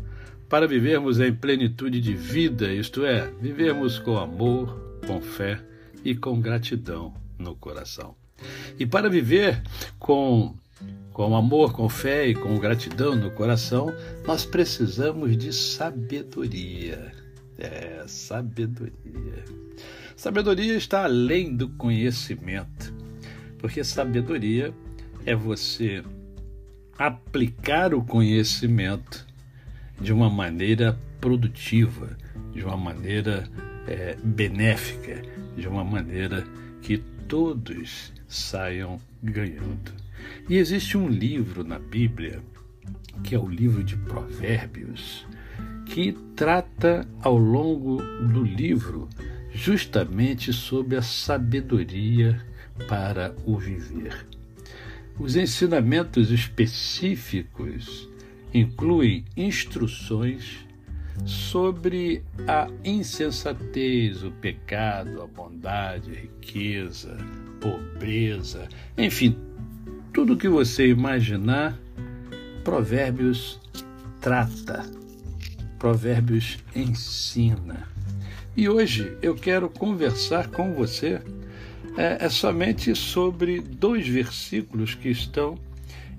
para 0.51 0.67
vivermos 0.67 1.21
em 1.21 1.33
plenitude 1.33 2.01
de 2.01 2.13
vida, 2.13 2.73
isto 2.73 3.05
é, 3.05 3.31
vivermos 3.41 4.01
com 4.01 4.19
amor, 4.19 4.99
com 5.07 5.21
fé 5.21 5.61
e 6.05 6.13
com 6.13 6.41
gratidão 6.41 7.15
no 7.39 7.55
coração. 7.55 8.17
E 8.77 8.85
para 8.85 9.09
viver 9.09 9.63
com 9.99 10.55
com 11.13 11.37
amor, 11.37 11.73
com 11.73 11.89
fé 11.89 12.29
e 12.29 12.35
com 12.35 12.59
gratidão 12.59 13.15
no 13.15 13.31
coração, 13.33 13.95
nós 14.27 14.47
precisamos 14.47 15.37
de 15.37 15.53
sabedoria. 15.53 17.13
É, 17.59 18.05
sabedoria. 18.07 19.45
Sabedoria 20.17 20.75
está 20.75 21.05
além 21.05 21.55
do 21.55 21.69
conhecimento, 21.69 22.93
porque 23.59 23.85
sabedoria 23.85 24.73
é 25.27 25.35
você 25.35 26.03
aplicar 26.97 27.93
o 27.93 28.03
conhecimento 28.03 29.30
de 30.01 30.13
uma 30.13 30.31
maneira 30.31 30.99
produtiva, 31.21 32.17
de 32.53 32.65
uma 32.65 32.77
maneira 32.77 33.49
é, 33.87 34.17
benéfica, 34.23 35.23
de 35.57 35.69
uma 35.69 35.85
maneira 35.85 36.45
que 36.81 36.99
todos 37.29 38.13
saiam 38.27 38.99
ganhando. 39.23 39.93
E 40.49 40.57
existe 40.57 40.97
um 40.97 41.09
livro 41.09 41.63
na 41.63 41.79
Bíblia, 41.79 42.43
que 43.23 43.35
é 43.35 43.39
o 43.39 43.49
livro 43.49 43.85
de 43.85 43.97
Provérbios, 43.97 45.27
que 45.87 46.13
trata 46.35 47.07
ao 47.21 47.37
longo 47.37 47.97
do 48.33 48.43
livro 48.43 49.09
justamente 49.53 50.53
sobre 50.53 50.97
a 50.97 51.03
sabedoria 51.03 52.41
para 52.89 53.35
o 53.45 53.59
viver. 53.59 54.27
Os 55.19 55.37
ensinamentos 55.37 56.31
específicos 56.31 58.10
incluem 58.53 59.25
instruções 59.37 60.67
sobre 61.25 62.23
a 62.49 62.69
insensatez, 62.85 64.23
o 64.23 64.31
pecado, 64.31 65.23
a 65.23 65.27
bondade, 65.27 66.11
a 66.11 66.21
riqueza, 66.21 67.17
pobreza, 67.61 68.69
enfim, 68.97 69.37
tudo 70.13 70.37
que 70.37 70.49
você 70.49 70.89
imaginar, 70.89 71.79
Provérbios 72.65 73.61
trata, 74.21 74.85
Provérbios 75.79 76.59
ensina. 76.75 77.89
E 78.57 78.69
hoje 78.69 79.17
eu 79.23 79.35
quero 79.35 79.69
conversar 79.71 80.49
com 80.49 80.75
você 80.75 81.21
é, 81.97 82.25
é 82.25 82.29
somente 82.29 82.95
sobre 82.95 83.61
dois 83.61 84.07
versículos 84.07 84.95
que 84.95 85.09
estão 85.09 85.57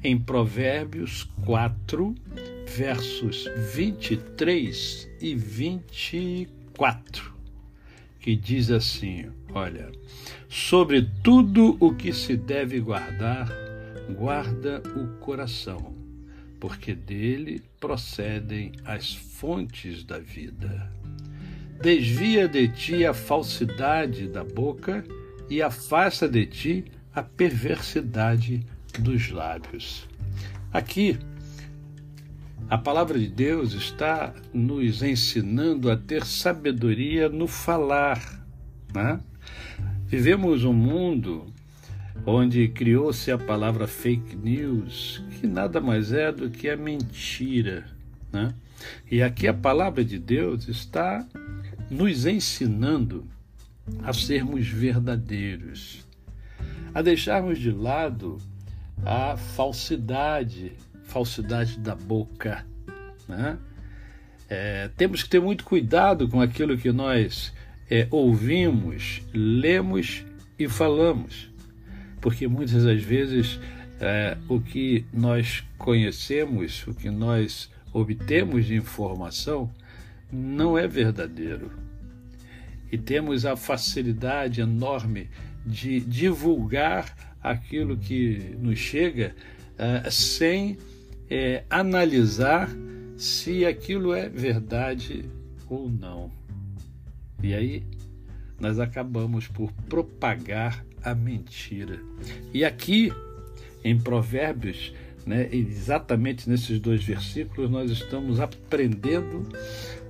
em 0.04 0.18
Provérbios 0.18 1.24
4, 1.46 2.16
versos 2.76 3.48
23 3.74 5.10
e 5.22 5.36
24, 5.36 7.34
que 8.20 8.36
diz 8.36 8.72
assim: 8.72 9.30
Olha, 9.54 9.92
sobre 10.50 11.08
tudo 11.24 11.78
o 11.80 11.94
que 11.94 12.12
se 12.14 12.36
deve 12.36 12.80
guardar, 12.80 13.48
guarda 14.18 14.82
o 14.96 15.20
coração, 15.20 15.94
porque 16.60 16.96
dele 16.96 17.62
procedem 17.80 18.72
as 18.84 19.14
fontes 19.14 20.04
da 20.04 20.18
vida. 20.18 20.92
Desvia 21.82 22.48
de 22.48 22.68
ti 22.68 23.06
a 23.06 23.14
falsidade 23.14 24.28
da 24.28 24.44
boca 24.44 25.04
e 25.50 25.62
afasta 25.62 26.28
de 26.30 26.46
ti 26.46 26.86
a 27.14 27.22
perversidade 27.22 28.66
dos 29.00 29.30
lábios. 29.30 30.08
Aqui, 30.72 31.18
A 32.72 32.78
palavra 32.78 33.20
de 33.20 33.28
Deus 33.28 33.74
está 33.74 34.34
nos 34.54 35.04
ensinando 35.04 35.92
a 35.92 35.98
ter 35.98 36.24
sabedoria 36.24 37.28
no 37.28 37.46
falar. 37.46 38.48
Né? 38.96 39.20
Vivemos 40.08 40.64
um 40.64 40.72
mundo 40.72 41.54
onde 42.26 42.70
criou-se 42.70 43.30
a 43.30 43.38
palavra 43.38 43.88
fake 43.88 44.38
news, 44.38 45.22
que 45.32 45.48
nada 45.48 45.82
mais 45.82 46.14
é 46.14 46.32
do 46.32 46.50
que 46.50 46.70
a 46.70 46.78
mentira. 46.78 47.86
Né? 48.32 48.54
E 49.12 49.22
aqui 49.22 49.50
a 49.50 49.54
palavra 49.54 50.02
de 50.02 50.18
Deus 50.18 50.70
está 50.70 51.28
nos 51.90 52.26
ensinando 52.26 53.28
a 54.02 54.14
sermos 54.14 54.66
verdadeiros, 54.66 56.08
a 56.94 57.02
deixarmos 57.02 57.60
de 57.60 57.70
lado 57.70 58.38
a 59.06 59.36
falsidade 59.38 60.74
falsidade 61.12 61.78
da 61.78 61.94
boca. 61.94 62.66
Né? 63.28 63.58
É, 64.50 64.90
temos 64.96 65.24
que 65.24 65.30
ter 65.30 65.42
muito 65.42 65.64
cuidado 65.66 66.28
com 66.28 66.42
aquilo 66.42 66.78
que 66.78 66.92
nós 66.92 67.54
é, 67.90 68.08
ouvimos, 68.10 69.22
lemos 69.34 70.26
e 70.58 70.68
falamos, 70.70 71.52
porque 72.22 72.48
muitas 72.48 72.86
das 72.86 73.04
vezes 73.04 73.60
é, 74.00 74.38
o 74.48 74.60
que 74.62 75.06
nós 75.14 75.64
conhecemos, 75.78 76.88
o 76.88 76.94
que 76.94 77.10
nós 77.10 77.70
obtemos 77.94 78.66
de 78.66 78.76
informação, 78.76 79.70
não 80.32 80.78
é 80.78 80.88
verdadeiro. 80.88 81.72
E 82.90 82.98
temos 82.98 83.46
a 83.46 83.58
facilidade 83.58 84.62
enorme 84.62 85.30
de 85.66 86.00
divulgar 86.00 87.31
aquilo 87.42 87.98
que 87.98 88.56
nos 88.60 88.78
chega 88.78 89.36
uh, 89.74 90.12
sem 90.12 90.78
é, 91.30 91.64
analisar 91.70 92.70
se 93.18 93.66
aquilo 93.66 94.14
é 94.14 94.28
verdade 94.28 95.26
ou 95.70 95.90
não. 95.90 96.32
E 97.42 97.54
aí 97.54 97.84
nós 98.60 98.80
acabamos 98.80 99.48
por 99.48 99.72
propagar 99.90 100.86
a 101.04 101.16
mentira. 101.16 102.00
E 102.54 102.64
aqui 102.64 103.12
em 103.84 103.98
Provérbios, 103.98 104.94
né, 105.26 105.50
exatamente 105.52 106.50
nesses 106.50 106.80
dois 106.80 107.04
versículos, 107.04 107.70
nós 107.70 107.90
estamos 107.90 108.40
aprendendo 108.40 109.48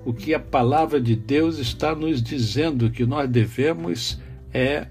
o 0.05 0.13
que 0.13 0.33
a 0.33 0.39
palavra 0.39 0.99
de 0.99 1.15
Deus 1.15 1.57
está 1.57 1.95
nos 1.95 2.21
dizendo 2.21 2.89
que 2.89 3.05
nós 3.05 3.29
devemos 3.29 4.19
é 4.53 4.87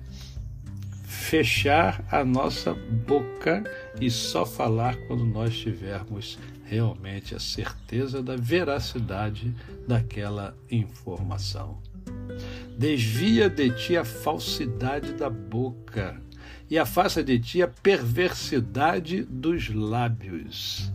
fechar 1.10 2.06
a 2.08 2.24
nossa 2.24 2.72
boca 2.72 3.64
e 4.00 4.08
só 4.08 4.46
falar 4.46 4.96
quando 5.08 5.24
nós 5.24 5.58
tivermos 5.58 6.38
realmente 6.64 7.34
a 7.34 7.40
certeza 7.40 8.22
da 8.22 8.36
veracidade 8.36 9.52
daquela 9.88 10.56
informação. 10.70 11.82
Desvia 12.78 13.50
de 13.50 13.70
ti 13.70 13.96
a 13.96 14.04
falsidade 14.04 15.12
da 15.14 15.28
boca 15.28 16.22
e 16.70 16.78
afasta 16.78 17.24
de 17.24 17.40
ti 17.40 17.60
a 17.60 17.66
perversidade 17.66 19.24
dos 19.24 19.68
lábios. 19.68 20.92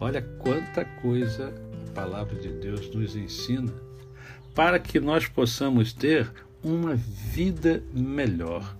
Olha 0.00 0.22
quanta 0.38 0.82
coisa 1.02 1.52
a 1.88 1.92
palavra 1.92 2.36
de 2.36 2.48
Deus 2.54 2.88
nos 2.94 3.14
ensina 3.14 3.70
para 4.54 4.78
que 4.78 4.98
nós 4.98 5.28
possamos 5.28 5.92
ter 5.92 6.32
uma 6.64 6.94
vida 6.94 7.82
melhor. 7.92 8.79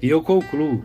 E 0.00 0.08
eu 0.08 0.22
concluo 0.22 0.84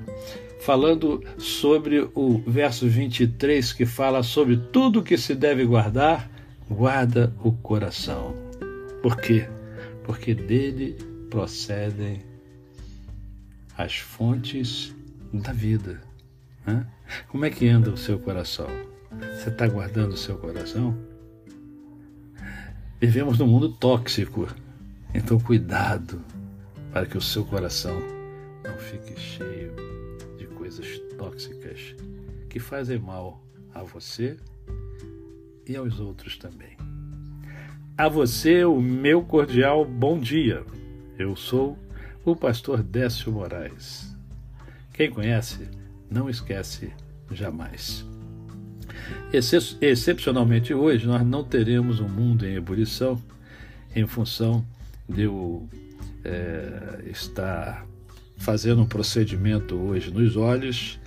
falando 0.59 1.21
sobre 1.37 2.09
o 2.15 2.41
verso 2.47 2.87
23 2.87 3.73
que 3.73 3.85
fala 3.85 4.23
sobre 4.23 4.57
tudo 4.57 5.03
que 5.03 5.17
se 5.17 5.35
deve 5.35 5.65
guardar, 5.65 6.29
guarda 6.69 7.33
o 7.43 7.51
coração. 7.51 8.33
Por 9.01 9.17
quê? 9.17 9.47
Porque 10.03 10.33
dele 10.33 10.97
procedem 11.29 12.21
as 13.77 13.97
fontes 13.97 14.95
da 15.33 15.51
vida. 15.51 16.01
Né? 16.65 16.87
Como 17.27 17.45
é 17.45 17.49
que 17.49 17.67
anda 17.67 17.91
o 17.91 17.97
seu 17.97 18.17
coração? 18.17 18.67
Você 19.35 19.49
está 19.49 19.67
guardando 19.67 20.13
o 20.13 20.17
seu 20.17 20.37
coração? 20.37 20.97
Vivemos 22.99 23.37
num 23.37 23.47
mundo 23.47 23.69
tóxico, 23.69 24.47
então 25.13 25.37
cuidado 25.39 26.21
para 26.91 27.05
que 27.05 27.17
o 27.17 27.21
seu 27.21 27.43
coração 27.43 28.22
fique 28.83 29.19
cheio 29.19 29.73
de 30.37 30.45
coisas 30.47 30.99
tóxicas 31.17 31.95
que 32.49 32.59
fazem 32.59 32.99
mal 32.99 33.41
a 33.73 33.81
você 33.81 34.37
e 35.65 35.75
aos 35.75 35.99
outros 35.99 36.37
também. 36.37 36.77
A 37.97 38.09
você, 38.09 38.65
o 38.65 38.81
meu 38.81 39.23
cordial 39.23 39.85
bom 39.85 40.19
dia. 40.19 40.63
Eu 41.17 41.35
sou 41.35 41.77
o 42.25 42.35
pastor 42.35 42.83
Décio 42.83 43.31
Moraes. 43.31 44.15
Quem 44.93 45.09
conhece, 45.09 45.69
não 46.09 46.29
esquece 46.29 46.91
jamais. 47.31 48.05
Excepcionalmente 49.81 50.73
hoje, 50.73 51.07
nós 51.07 51.25
não 51.25 51.43
teremos 51.43 51.99
um 51.99 52.09
mundo 52.09 52.45
em 52.45 52.55
ebulição 52.55 53.21
em 53.95 54.05
função 54.07 54.65
de 55.07 55.23
eu 55.23 55.67
é, 56.23 57.03
estar 57.09 57.85
fazendo 58.43 58.81
um 58.81 58.85
procedimento 58.85 59.73
hoje 59.73 60.11
nos 60.11 60.35
olhos 60.35 60.99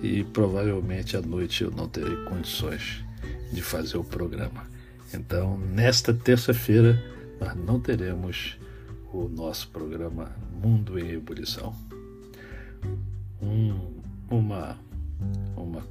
e 0.00 0.22
provavelmente 0.22 1.16
à 1.16 1.20
noite 1.20 1.64
eu 1.64 1.70
não 1.72 1.88
terei 1.88 2.14
condições 2.24 3.04
de 3.52 3.60
fazer 3.60 3.96
o 3.96 4.04
programa. 4.04 4.64
Então, 5.12 5.58
nesta 5.58 6.14
terça-feira, 6.14 7.02
nós 7.40 7.56
não 7.56 7.80
teremos 7.80 8.56
o 9.12 9.28
nosso 9.28 9.68
programa 9.68 10.30
Mundo 10.62 10.96
em 10.96 11.10
Ebulição. 11.10 11.74
Um, 13.42 13.90
uma 14.30 14.78
uma 15.56 15.82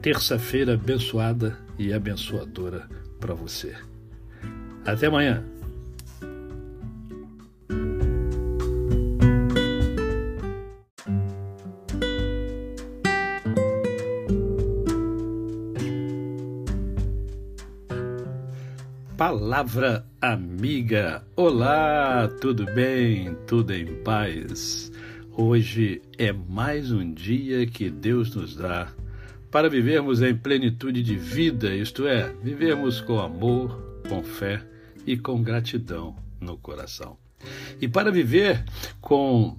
terça-feira 0.00 0.74
abençoada 0.74 1.58
e 1.76 1.92
abençoadora 1.92 2.88
para 3.18 3.34
você. 3.34 3.74
Até 4.84 5.06
amanhã. 5.06 5.42
Palavra 19.16 20.04
Amiga. 20.20 21.24
Olá, 21.36 22.26
tudo 22.40 22.66
bem? 22.74 23.32
Tudo 23.46 23.72
em 23.72 24.02
paz? 24.02 24.90
Hoje 25.36 26.02
é 26.18 26.32
mais 26.32 26.90
um 26.90 27.14
dia 27.14 27.64
que 27.64 27.88
Deus 27.88 28.34
nos 28.34 28.56
dá 28.56 28.92
para 29.52 29.70
vivermos 29.70 30.20
em 30.20 30.36
plenitude 30.36 31.00
de 31.00 31.14
vida, 31.14 31.72
isto 31.72 32.08
é, 32.08 32.32
vivermos 32.42 33.00
com 33.00 33.20
amor, 33.20 34.02
com 34.08 34.20
fé 34.24 34.60
e 35.06 35.16
com 35.16 35.40
gratidão 35.44 36.16
no 36.40 36.58
coração. 36.58 37.16
E 37.80 37.86
para 37.86 38.10
viver 38.10 38.64
com 39.00 39.56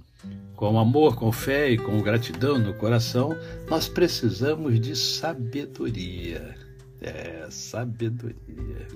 com 0.58 0.78
amor, 0.78 1.16
com 1.16 1.32
fé 1.32 1.70
e 1.70 1.78
com 1.78 2.02
gratidão 2.02 2.58
no 2.58 2.74
coração, 2.74 3.38
nós 3.70 3.88
precisamos 3.88 4.82
de 4.82 4.98
sabedoria. 4.98 6.56
É, 7.02 7.48
sabedoria. 7.50 8.88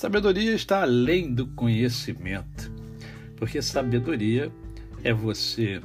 Sabedoria 0.00 0.54
está 0.54 0.80
além 0.80 1.30
do 1.30 1.46
conhecimento, 1.48 2.72
porque 3.36 3.60
sabedoria 3.60 4.50
é 5.04 5.12
você 5.12 5.78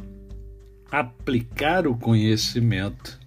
aplicar 0.90 1.86
o 1.86 1.98
conhecimento 1.98 3.20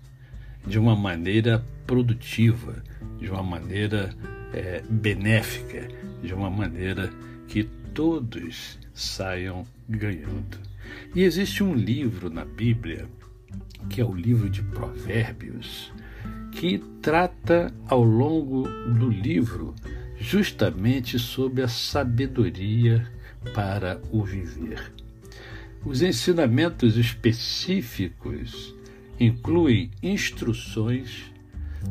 de 0.66 0.79
uma 0.79 0.96
maneira 0.96 1.62
produtiva, 1.87 2.83
de 3.20 3.31
uma 3.31 3.42
maneira 3.42 4.14
é, 4.55 4.83
benéfica, 4.88 5.87
de 6.22 6.33
uma 6.33 6.48
maneira 6.48 7.12
que 7.46 7.64
todos 7.92 8.79
saiam 8.94 9.66
ganhando. 9.87 10.59
E 11.14 11.22
existe 11.22 11.62
um 11.62 11.74
livro 11.74 12.31
na 12.31 12.46
Bíblia, 12.46 13.07
que 13.90 14.01
é 14.01 14.05
o 14.07 14.14
livro 14.14 14.48
de 14.48 14.62
Provérbios, 14.62 15.92
que 16.51 16.79
trata 17.03 17.74
ao 17.88 18.03
longo 18.03 18.62
do 18.94 19.11
livro 19.11 19.74
justamente 20.20 21.18
sobre 21.18 21.62
a 21.62 21.68
sabedoria 21.68 23.07
para 23.54 24.00
o 24.11 24.22
viver. 24.22 24.92
Os 25.85 26.02
ensinamentos 26.02 26.96
específicos 26.96 28.74
incluem 29.18 29.90
instruções 30.02 31.33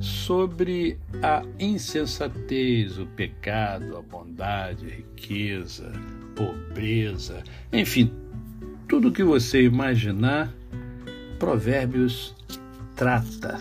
sobre 0.02 0.98
a 1.24 1.44
insensatez, 1.58 2.98
o 2.98 3.06
pecado, 3.06 3.96
a 3.96 4.02
bondade, 4.02 4.86
a 4.86 4.90
riqueza, 4.90 5.92
pobreza, 6.36 7.42
enfim, 7.72 8.12
tudo 8.88 9.12
que 9.12 9.24
você 9.24 9.64
imaginar, 9.64 10.54
Provérbios 11.40 12.36
trata 12.96 13.60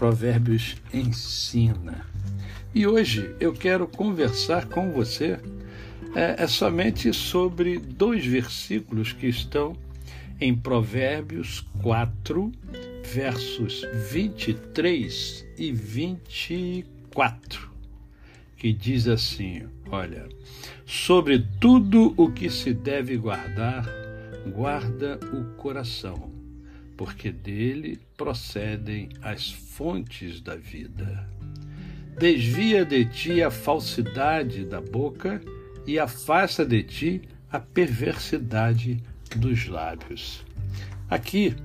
Provérbios 0.00 0.76
ensina. 0.94 2.09
E 2.72 2.86
hoje 2.86 3.34
eu 3.40 3.52
quero 3.52 3.88
conversar 3.88 4.66
com 4.66 4.92
você 4.92 5.40
é, 6.14 6.44
é 6.44 6.46
somente 6.46 7.12
sobre 7.12 7.80
dois 7.80 8.24
versículos 8.24 9.12
que 9.12 9.26
estão 9.26 9.76
em 10.40 10.54
Provérbios 10.54 11.66
4, 11.82 12.52
versos 13.12 13.82
23 14.12 15.46
e 15.58 15.72
24, 15.72 17.70
que 18.56 18.72
diz 18.72 19.08
assim: 19.08 19.66
Olha, 19.90 20.28
sobre 20.86 21.44
tudo 21.60 22.14
o 22.16 22.30
que 22.30 22.48
se 22.48 22.72
deve 22.72 23.16
guardar, 23.16 23.84
guarda 24.54 25.18
o 25.32 25.56
coração, 25.56 26.30
porque 26.96 27.32
dele 27.32 27.98
procedem 28.16 29.08
as 29.20 29.50
fontes 29.50 30.40
da 30.40 30.54
vida. 30.54 31.28
Desvia 32.20 32.84
de 32.84 33.06
ti 33.06 33.42
a 33.42 33.50
falsidade 33.50 34.62
da 34.66 34.78
boca 34.78 35.40
e 35.86 35.98
afasta 35.98 36.66
de 36.66 36.82
ti 36.82 37.22
a 37.50 37.58
perversidade 37.58 39.02
dos 39.36 39.66
lábios. 39.66 40.44
Aqui, 41.08 41.56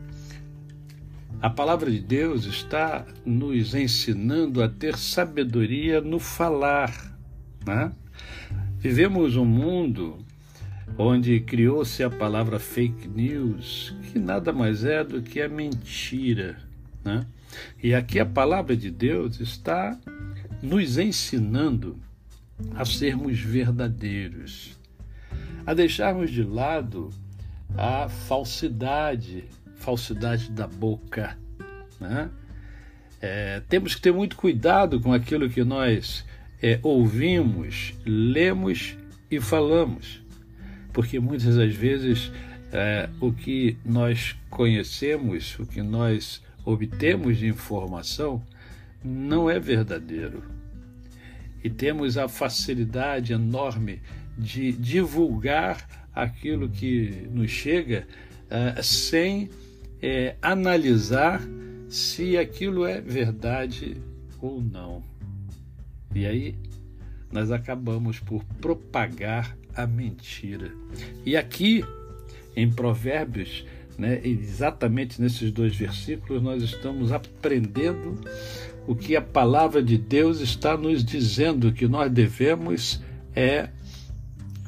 a 1.42 1.50
palavra 1.50 1.92
de 1.92 2.00
Deus 2.00 2.46
está 2.46 3.06
nos 3.26 3.76
ensinando 3.76 4.64
a 4.64 4.70
ter 4.70 4.96
sabedoria 4.96 6.00
no 6.00 6.20
falar. 6.20 7.20
Né? 7.68 7.92
Vivemos 8.78 9.36
um 9.36 9.44
mundo 9.44 10.20
onde 10.98 11.38
criou-se 11.42 12.02
a 12.02 12.10
palavra 12.10 12.60
fake 12.60 13.10
news, 13.10 13.94
que 14.10 14.18
nada 14.18 14.54
mais 14.54 14.86
é 14.86 15.04
do 15.04 15.22
que 15.22 15.42
a 15.42 15.50
mentira. 15.50 16.56
Né? 17.04 17.26
E 17.84 17.94
aqui 17.94 18.22
a 18.22 18.26
palavra 18.26 18.74
de 18.74 18.90
Deus 18.90 19.42
está 19.42 20.00
nos 20.62 20.98
ensinando 20.98 22.00
a 22.76 22.86
sermos 22.86 23.40
verdadeiros, 23.40 24.78
a 25.66 25.74
deixarmos 25.74 26.32
de 26.32 26.44
lado 26.44 27.10
a 27.78 28.08
falsidade, 28.08 29.46
falsidade 29.76 30.50
da 30.52 30.68
boca. 30.68 31.38
Né? 32.00 32.30
É, 33.22 33.62
temos 33.68 33.96
que 33.96 34.02
ter 34.02 34.14
muito 34.14 34.36
cuidado 34.36 35.00
com 35.00 35.12
aquilo 35.12 35.50
que 35.50 35.64
nós 35.64 36.26
é, 36.62 36.80
ouvimos, 36.82 37.94
lemos 38.06 38.96
e 39.30 39.40
falamos, 39.40 40.24
porque 40.94 41.20
muitas 41.20 41.56
das 41.56 41.74
vezes 41.74 42.32
é, 42.72 43.10
o 43.20 43.32
que 43.32 43.78
nós 43.86 44.36
conhecemos, 44.50 45.58
o 45.60 45.66
que 45.66 45.82
nós 45.82 46.42
obtemos 46.64 47.38
de 47.38 47.48
informação, 47.48 48.42
não 49.06 49.50
é 49.50 49.60
verdadeiro. 49.60 50.44
E 51.64 51.70
temos 51.70 52.18
a 52.18 52.28
facilidade 52.28 53.34
enorme 53.34 54.02
de 54.38 54.72
divulgar 54.72 56.08
aquilo 56.14 56.70
que 56.70 57.28
nos 57.32 57.52
chega 57.52 58.08
uh, 58.46 58.84
sem 58.84 59.50
é, 60.02 60.36
analisar 60.42 61.42
se 61.90 62.38
aquilo 62.38 62.86
é 62.86 63.00
verdade 63.00 63.98
ou 64.42 64.62
não. 64.62 65.04
E 66.14 66.26
aí 66.26 66.56
nós 67.32 67.52
acabamos 67.52 68.20
por 68.20 68.44
propagar 68.62 69.58
a 69.76 69.86
mentira. 69.86 70.72
E 71.26 71.36
aqui 71.36 71.84
em 72.56 72.72
Provérbios, 72.72 73.66
né, 73.98 74.22
exatamente 74.24 75.22
nesses 75.22 75.52
dois 75.52 75.76
versículos, 75.76 76.42
nós 76.42 76.64
estamos 76.64 77.12
aprendendo 77.12 78.20
o 78.88 78.96
que 78.96 79.16
a 79.16 79.22
palavra 79.22 79.82
de 79.82 79.98
Deus 79.98 80.40
está 80.40 80.78
nos 80.78 81.04
dizendo 81.04 81.72
que 81.72 81.88
nós 81.88 82.12
devemos 82.12 83.02
é 83.36 83.70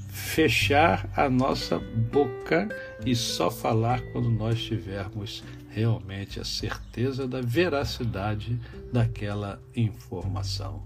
fechar 0.10 1.10
a 1.16 1.30
nossa 1.30 1.80
boca 1.80 2.68
e 3.06 3.16
só 3.16 3.50
falar 3.50 4.02
quando 4.12 4.30
nós 4.30 4.62
tivermos 4.62 5.44
realmente 5.70 6.40
a 6.40 6.44
certeza 6.44 7.28
da 7.28 7.42
veracidade 7.42 8.60
daquela 8.92 9.62
informação. 9.76 10.84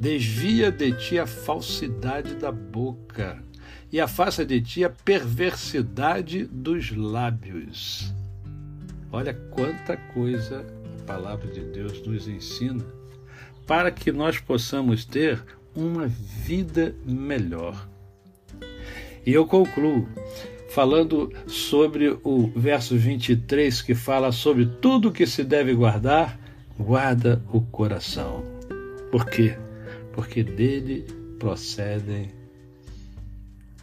Desvia 0.00 0.70
de 0.70 0.92
ti 0.92 1.18
a 1.18 1.26
falsidade 1.26 2.34
da 2.34 2.50
boca 2.50 3.42
e 3.90 4.00
afasta 4.00 4.44
de 4.44 4.60
ti 4.60 4.84
a 4.84 4.90
perversidade 4.90 6.44
dos 6.44 6.90
lábios. 6.90 8.12
Olha 9.12 9.32
quanta 9.32 9.96
coisa 9.96 10.66
palavra 11.04 11.46
de 11.46 11.60
Deus 11.60 12.04
nos 12.06 12.26
ensina 12.26 12.84
para 13.66 13.90
que 13.90 14.12
nós 14.12 14.38
possamos 14.38 15.04
ter 15.04 15.42
uma 15.74 16.06
vida 16.06 16.94
melhor. 17.04 17.88
E 19.26 19.32
eu 19.32 19.46
concluo 19.46 20.08
falando 20.68 21.32
sobre 21.46 22.18
o 22.22 22.50
verso 22.54 22.96
23 22.96 23.80
que 23.82 23.94
fala 23.94 24.32
sobre 24.32 24.66
tudo 24.66 25.12
que 25.12 25.26
se 25.26 25.44
deve 25.44 25.74
guardar, 25.74 26.38
guarda 26.78 27.42
o 27.52 27.60
coração. 27.60 28.44
Por 29.10 29.26
quê? 29.26 29.56
Porque 30.12 30.42
dele 30.42 31.06
procedem 31.38 32.32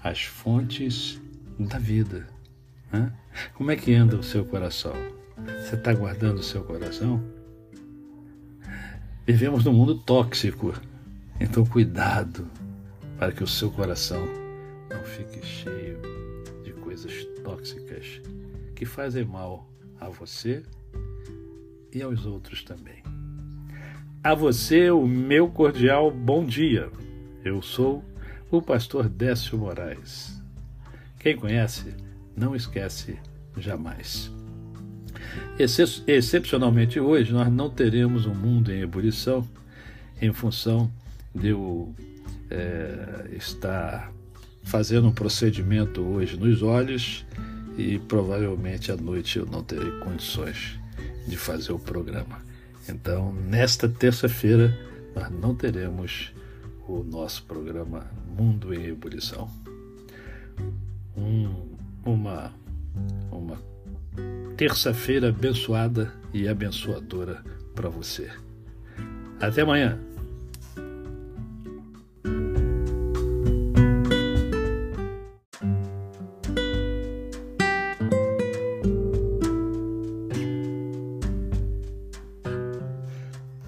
as 0.04 0.24
fontes 0.24 1.20
da 1.58 1.80
vida. 1.80 2.28
Né? 2.92 3.12
Como 3.54 3.72
é 3.72 3.76
que 3.76 3.94
anda 3.94 4.18
o 4.18 4.24
seu 4.24 4.44
coração? 4.46 4.94
Você 5.46 5.76
está 5.76 5.94
guardando 5.94 6.40
o 6.40 6.44
seu 6.44 6.64
coração? 6.64 7.24
Vivemos 9.26 9.64
num 9.64 9.74
mundo 9.74 9.98
tóxico, 9.98 10.74
então 11.40 11.66
cuidado 11.66 12.48
para 13.18 13.32
que 13.32 13.44
o 13.44 13.48
seu 13.48 13.72
coração 13.72 14.28
não 14.90 15.04
fique 15.04 15.46
cheio 15.46 16.00
de 16.64 16.74
coisas 16.74 17.24
tóxicas 17.44 18.22
que 18.76 18.86
fazem 18.86 19.24
mal 19.24 19.70
a 20.00 20.10
você 20.10 20.64
e 21.94 22.02
aos 22.02 22.26
outros 22.26 22.64
também. 22.64 23.04
A 24.24 24.36
você, 24.36 24.92
o 24.92 25.08
meu 25.08 25.48
cordial 25.50 26.12
bom 26.12 26.46
dia. 26.46 26.92
Eu 27.44 27.62
sou 27.62 28.04
o 28.50 28.62
pastor 28.62 29.08
Décio 29.08 29.58
Moraes. 29.58 30.42
Quem 31.20 31.36
conhece, 31.36 31.96
não 32.36 32.56
esquece 32.56 33.20
jamais. 33.58 34.32
Excepcionalmente 36.08 37.00
hoje, 37.00 37.32
nós 37.32 37.52
não 37.52 37.70
teremos 37.70 38.26
um 38.26 38.34
mundo 38.34 38.72
em 38.72 38.82
ebulição 38.82 39.48
em 40.22 40.32
função 40.32 40.92
de 41.34 41.50
eu 41.50 41.94
é, 42.50 43.30
estar 43.38 44.12
fazendo 44.64 45.08
um 45.08 45.12
procedimento 45.12 46.02
hoje 46.02 46.38
nos 46.38 46.62
olhos 46.62 47.26
e 47.78 47.98
provavelmente 48.00 48.92
à 48.92 48.98
noite 48.98 49.40
eu 49.40 49.46
não 49.46 49.64
terei 49.64 49.92
condições 50.00 50.80
de 51.28 51.38
fazer 51.38 51.72
o 51.72 51.80
programa. 51.80 52.42
Então, 52.88 53.34
nesta 53.34 53.88
terça-feira, 53.88 54.78
nós 55.16 55.30
não 55.32 55.56
teremos 55.56 56.32
o 56.88 57.04
nosso 57.04 57.44
programa 57.44 58.06
Mundo 58.38 58.74
em 58.74 58.88
Ebulição. 58.88 59.50
Um, 61.16 61.76
uma 62.04 62.52
uma 63.32 63.58
terça-feira 64.62 65.30
abençoada 65.30 66.14
e 66.32 66.48
abençoadora 66.48 67.44
para 67.74 67.90
você. 67.90 68.30
Até 69.40 69.64
amanhã. 69.64 69.98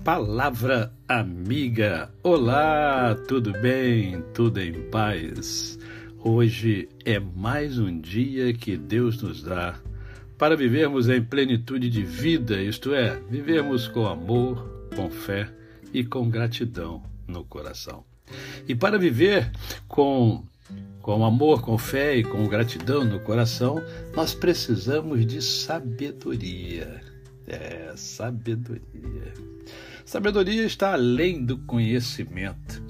Palavra 0.04 0.94
Amiga. 1.08 2.14
Olá, 2.22 3.16
tudo 3.28 3.52
bem? 3.54 4.24
Tudo 4.32 4.62
em 4.62 4.92
paz? 4.92 5.80
Hoje 6.20 6.88
é 7.04 7.20
mais 7.20 7.80
um 7.80 8.00
dia 8.00 8.54
que 8.54 8.78
Deus 8.78 9.20
nos 9.24 9.42
dá 9.42 9.80
para 10.38 10.56
vivermos 10.56 11.10
em 11.10 11.22
plenitude 11.22 11.90
de 11.90 12.04
vida, 12.04 12.62
isto 12.62 12.94
é, 12.94 13.20
vivermos 13.30 13.88
com 13.88 14.06
amor, 14.08 14.88
com 14.96 15.10
fé 15.10 15.50
e 15.94 16.04
com 16.04 16.30
gratidão 16.30 17.04
no 17.28 17.44
coração. 17.44 18.04
E 18.68 18.74
para 18.74 18.98
viver 18.98 19.52
com 19.88 20.44
com 21.04 21.26
amor, 21.26 21.62
com 21.62 21.78
fé 21.78 22.16
e 22.16 22.24
com 22.24 22.48
gratidão 22.48 23.04
no 23.04 23.20
coração, 23.20 23.84
nós 24.16 24.34
precisamos 24.34 25.26
de 25.26 25.42
sabedoria. 25.42 27.02
É, 27.46 27.92
sabedoria. 27.98 29.34
Sabedoria 30.06 30.64
está 30.64 30.94
além 30.94 31.44
do 31.44 31.58
conhecimento, 31.58 32.82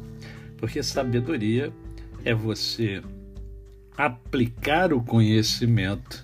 porque 0.58 0.84
sabedoria 0.84 1.74
é 2.24 2.36
você 2.36 3.02
aplicar 3.98 4.94
o 4.94 5.02
conhecimento 5.02 6.24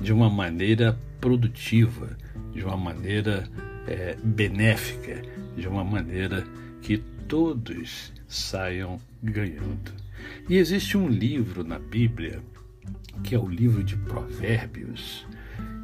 de 0.00 0.12
uma 0.12 0.28
maneira 0.28 0.98
produtiva, 1.20 2.16
de 2.52 2.64
uma 2.64 2.76
maneira 2.76 3.48
é, 3.86 4.16
benéfica, 4.22 5.22
de 5.56 5.68
uma 5.68 5.84
maneira 5.84 6.44
que 6.82 6.98
todos 7.28 8.12
saiam 8.28 9.00
ganhando. 9.22 9.92
E 10.48 10.56
existe 10.56 10.96
um 10.96 11.08
livro 11.08 11.64
na 11.64 11.78
Bíblia, 11.78 12.42
que 13.22 13.34
é 13.34 13.38
o 13.38 13.48
livro 13.48 13.82
de 13.82 13.96
Provérbios, 13.96 15.26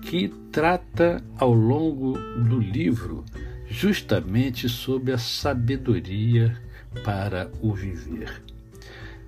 que 0.03 0.29
trata 0.51 1.23
ao 1.39 1.53
longo 1.53 2.19
do 2.49 2.59
livro 2.59 3.25
justamente 3.69 4.69
sobre 4.69 5.13
a 5.13 5.19
sabedoria 5.19 6.57
para 7.05 7.51
o 7.61 7.73
viver. 7.73 8.43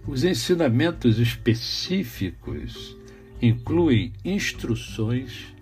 Os 0.07 0.24
ensinamentos 0.24 1.18
específicos 1.18 2.97
incluem 3.43 4.12
instruções 4.24 5.53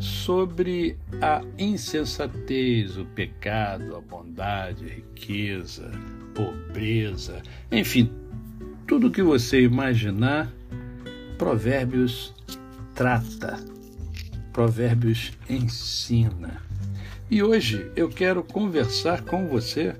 sobre 0.00 0.96
a 1.20 1.42
insensatez, 1.58 2.96
o 2.96 3.04
pecado, 3.04 3.94
a 3.94 4.00
bondade, 4.00 4.84
a 4.86 4.88
riqueza, 4.88 5.92
pobreza, 6.34 7.42
enfim, 7.70 8.10
tudo 8.86 9.10
que 9.10 9.22
você 9.22 9.62
imaginar, 9.62 10.50
Provérbios 11.36 12.34
trata, 12.94 13.62
Provérbios 14.52 15.32
ensina. 15.48 16.62
E 17.30 17.42
hoje 17.42 17.90
eu 17.94 18.08
quero 18.08 18.42
conversar 18.42 19.22
com 19.22 19.46
você 19.46 19.94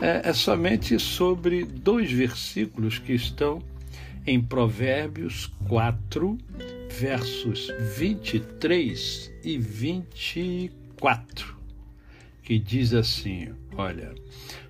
é, 0.00 0.28
é 0.28 0.32
somente 0.32 0.98
sobre 0.98 1.64
dois 1.64 2.10
versículos 2.10 2.98
que 2.98 3.12
estão 3.12 3.62
em 4.28 4.42
Provérbios 4.42 5.46
4, 5.68 6.36
versos 7.00 7.72
23 7.96 9.32
e 9.42 9.56
24, 9.56 11.56
que 12.42 12.58
diz 12.58 12.92
assim: 12.92 13.54
Olha, 13.74 14.14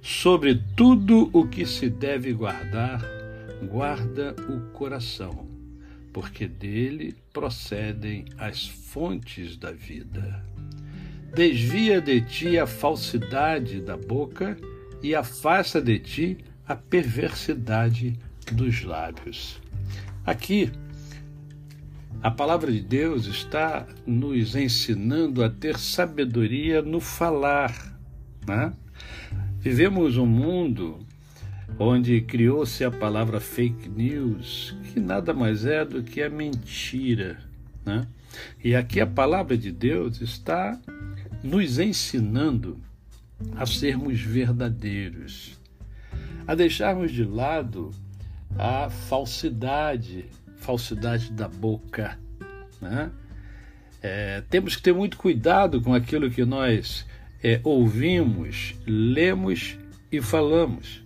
sobre 0.01 0.63
tudo 0.77 1.29
o 1.33 1.49
que 1.49 1.67
se 1.67 1.91
deve 1.91 2.33
guardar, 2.33 3.05
guarda 3.69 4.37
o 4.49 4.71
coração, 4.71 5.49
porque 6.13 6.47
dele 6.47 7.17
procedem 7.33 8.27
as 8.39 8.65
fontes 8.65 9.57
da 9.57 9.73
vida. 9.73 10.45
Desvia 11.35 12.01
de 12.01 12.21
ti 12.21 12.57
a 12.57 12.67
falsidade 12.67 13.81
da 13.81 13.97
boca 13.97 14.57
e 15.03 15.17
afasta 15.17 15.83
de 15.83 15.99
ti 15.99 16.39
a 16.65 16.77
perversidade 16.77 18.17
dos 18.55 18.83
lábios. 18.83 19.61
Aqui, 20.25 20.71
a 22.21 22.31
palavra 22.31 22.73
de 22.73 22.81
Deus 22.81 23.27
está 23.27 23.87
nos 24.07 24.57
ensinando 24.57 25.45
a 25.45 25.49
ter 25.49 25.79
sabedoria 25.79 26.83
no 26.83 27.01
falar. 27.01 27.97
Né? 28.47 28.73
Vivemos 29.61 30.17
um 30.17 30.27
mundo 30.27 30.99
onde 31.79 32.21
criou-se 32.21 32.83
a 32.83 32.91
palavra 32.91 33.41
fake 33.41 33.89
news, 33.89 34.77
que 34.93 34.99
nada 34.99 35.33
mais 35.33 35.65
é 35.65 35.85
do 35.85 36.03
que 36.03 36.21
a 36.21 36.29
mentira. 36.29 37.39
Né? 37.85 38.07
E 38.63 38.75
aqui 38.75 39.01
a 39.01 39.07
palavra 39.07 39.57
de 39.57 39.71
Deus 39.71 40.21
está 40.21 40.79
nos 41.43 41.79
ensinando 41.79 42.81
a 43.57 43.65
sermos 43.65 44.21
verdadeiros, 44.21 45.59
a 46.47 46.55
deixarmos 46.55 47.13
de 47.13 47.25
lado 47.25 47.93
a 48.59 48.91
falsidade, 48.91 50.25
falsidade 50.57 51.31
da 51.31 51.49
boca. 51.49 52.19
Né? 52.81 53.11
É, 54.03 54.43
temos 54.51 54.75
que 54.75 54.83
ter 54.83 54.93
muito 54.93 55.17
cuidado 55.17 55.81
com 55.81 55.95
aquilo 55.95 56.31
que 56.31 56.45
nós 56.45 57.07
é, 57.43 57.61
ouvimos, 57.63 58.75
lemos 58.85 59.79
e 60.11 60.21
falamos, 60.21 61.05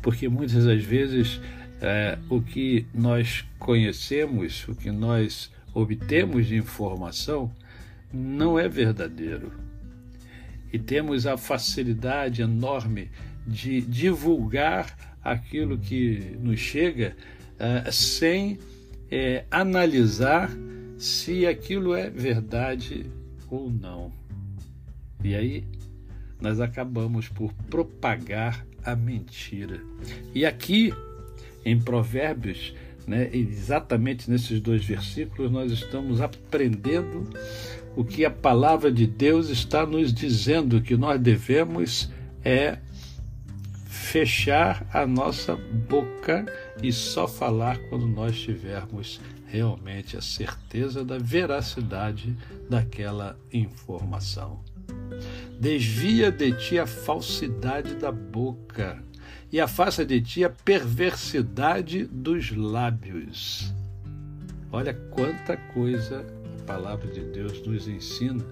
porque 0.00 0.28
muitas 0.28 0.64
das 0.64 0.82
vezes 0.82 1.40
é, 1.80 2.18
o 2.30 2.40
que 2.40 2.86
nós 2.94 3.44
conhecemos, 3.58 4.66
o 4.68 4.74
que 4.74 4.92
nós 4.92 5.50
obtemos 5.74 6.46
de 6.46 6.56
informação, 6.56 7.52
não 8.12 8.58
é 8.58 8.68
verdadeiro. 8.68 9.52
E 10.72 10.78
temos 10.78 11.26
a 11.26 11.36
facilidade 11.36 12.42
enorme 12.42 13.10
de 13.46 13.80
divulgar 13.80 15.15
aquilo 15.32 15.76
que 15.76 16.36
nos 16.40 16.60
chega 16.60 17.16
uh, 17.54 17.92
sem 17.92 18.58
é, 19.10 19.44
analisar 19.50 20.50
se 20.98 21.46
aquilo 21.46 21.94
é 21.94 22.08
verdade 22.08 23.06
ou 23.50 23.70
não. 23.70 24.12
E 25.22 25.34
aí 25.34 25.64
nós 26.40 26.60
acabamos 26.60 27.28
por 27.28 27.52
propagar 27.68 28.64
a 28.84 28.94
mentira. 28.94 29.80
E 30.34 30.46
aqui 30.46 30.92
em 31.64 31.78
Provérbios, 31.78 32.74
né, 33.06 33.28
exatamente 33.32 34.30
nesses 34.30 34.60
dois 34.60 34.84
versículos, 34.84 35.50
nós 35.50 35.72
estamos 35.72 36.20
aprendendo 36.20 37.28
o 37.96 38.04
que 38.04 38.24
a 38.24 38.30
palavra 38.30 38.92
de 38.92 39.06
Deus 39.06 39.48
está 39.48 39.84
nos 39.84 40.12
dizendo 40.12 40.80
que 40.80 40.96
nós 40.96 41.20
devemos 41.20 42.10
é 42.44 42.78
fechar 44.06 44.86
a 44.92 45.04
nossa 45.04 45.56
boca 45.56 46.46
e 46.80 46.92
só 46.92 47.26
falar 47.26 47.76
quando 47.88 48.06
nós 48.06 48.38
tivermos 48.38 49.20
realmente 49.46 50.16
a 50.16 50.22
certeza 50.22 51.04
da 51.04 51.18
veracidade 51.18 52.36
daquela 52.70 53.36
informação. 53.52 54.60
Desvia 55.58 56.30
de 56.30 56.52
ti 56.52 56.78
a 56.78 56.86
falsidade 56.86 57.96
da 57.96 58.12
boca 58.12 59.02
e 59.52 59.60
afasta 59.60 60.06
de 60.06 60.20
ti 60.20 60.44
a 60.44 60.50
perversidade 60.50 62.04
dos 62.04 62.56
lábios. 62.56 63.74
Olha 64.70 64.94
quanta 65.10 65.56
coisa 65.56 66.24
a 66.60 66.62
palavra 66.62 67.08
de 67.08 67.22
Deus 67.22 67.66
nos 67.66 67.88
ensina 67.88 68.44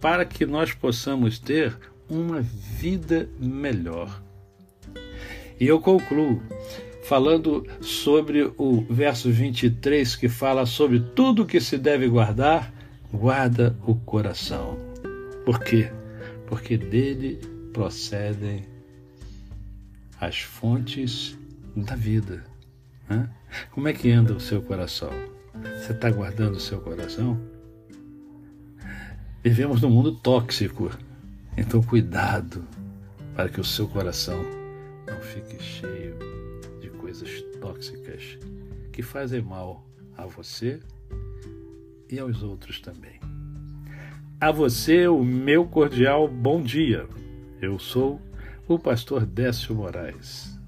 para 0.00 0.24
que 0.24 0.46
nós 0.46 0.72
possamos 0.72 1.38
ter 1.38 1.76
uma 2.08 2.40
vida 2.40 3.28
melhor. 3.38 4.29
E 5.60 5.66
eu 5.66 5.78
concluo 5.78 6.42
falando 7.02 7.66
sobre 7.82 8.50
o 8.56 8.80
verso 8.88 9.30
23 9.30 10.16
que 10.16 10.26
fala 10.26 10.64
sobre 10.64 11.00
tudo 11.00 11.44
que 11.44 11.60
se 11.60 11.76
deve 11.76 12.08
guardar, 12.08 12.72
guarda 13.12 13.76
o 13.86 13.94
coração. 13.94 14.78
Por 15.44 15.60
quê? 15.60 15.92
Porque 16.46 16.78
dele 16.78 17.38
procedem 17.74 18.64
as 20.18 20.40
fontes 20.40 21.38
da 21.76 21.94
vida. 21.94 22.42
Né? 23.06 23.28
Como 23.70 23.86
é 23.86 23.92
que 23.92 24.10
anda 24.10 24.32
o 24.32 24.40
seu 24.40 24.62
coração? 24.62 25.10
Você 25.76 25.92
está 25.92 26.10
guardando 26.10 26.54
o 26.54 26.60
seu 26.60 26.80
coração? 26.80 27.38
Vivemos 29.44 29.82
num 29.82 29.90
mundo 29.90 30.12
tóxico, 30.12 30.90
então 31.54 31.82
cuidado 31.82 32.64
para 33.34 33.48
que 33.48 33.60
o 33.60 33.64
seu 33.64 33.86
coração 33.88 34.59
não 35.20 35.26
fique 35.26 35.62
cheio 35.62 36.16
de 36.80 36.88
coisas 36.88 37.42
tóxicas 37.60 38.38
que 38.90 39.02
fazem 39.02 39.42
mal 39.42 39.86
a 40.16 40.24
você 40.24 40.80
e 42.08 42.18
aos 42.18 42.42
outros 42.42 42.80
também. 42.80 43.20
A 44.40 44.50
você, 44.50 45.06
o 45.08 45.22
meu 45.22 45.66
cordial 45.66 46.26
bom 46.26 46.62
dia. 46.62 47.06
Eu 47.60 47.78
sou 47.78 48.18
o 48.66 48.78
pastor 48.78 49.26
Décio 49.26 49.74
Moraes. 49.74 50.58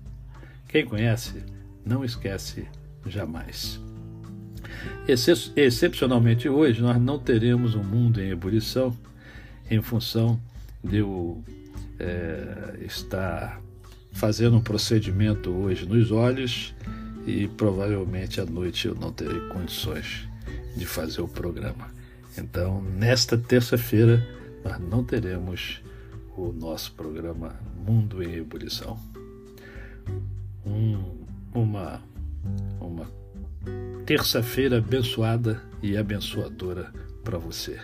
Quem 0.69 0.85
conhece, 0.85 1.43
não 1.83 2.05
esquece 2.05 2.69
jamais. 3.07 3.81
Excepcionalmente 5.57 6.47
hoje, 6.47 6.83
nós 6.83 7.01
não 7.01 7.19
teremos 7.19 7.75
um 7.75 7.83
mundo 7.83 8.21
em 8.21 8.29
ebulição 8.29 8.95
em 9.71 9.81
função 9.81 10.39
de 10.85 10.99
eu 10.99 11.43
é, 11.99 12.77
estar 12.85 13.63
fazendo 14.13 14.57
um 14.57 14.61
procedimento 14.61 15.51
hoje 15.51 15.87
nos 15.87 16.11
olhos 16.11 16.75
e 17.27 17.49
provavelmente 17.49 18.41
à 18.41 18.45
noite 18.45 18.89
eu 18.89 18.95
não 18.95 19.13
terei 19.13 19.41
condições 19.49 20.29
de 20.77 20.87
fazer 20.87 21.21
o 21.21 21.29
programa. 21.29 21.91
Então, 22.37 22.83
nesta 22.83 23.37
terça-feira, 23.37 24.27
nós 24.65 24.79
não 24.79 25.05
teremos 25.05 25.83
o 26.37 26.53
nosso 26.53 26.93
programa 26.93 27.55
Mundo 27.87 28.23
em 28.23 28.37
Ebulição. 28.37 28.99
Um, 30.65 31.25
uma 31.53 32.01
uma 32.81 33.07
terça-feira 34.05 34.79
abençoada 34.79 35.63
e 35.83 35.97
abençoadora 35.97 36.93
para 37.23 37.39
você. 37.39 37.79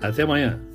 Até 0.00 0.22
amanhã. 0.22 0.73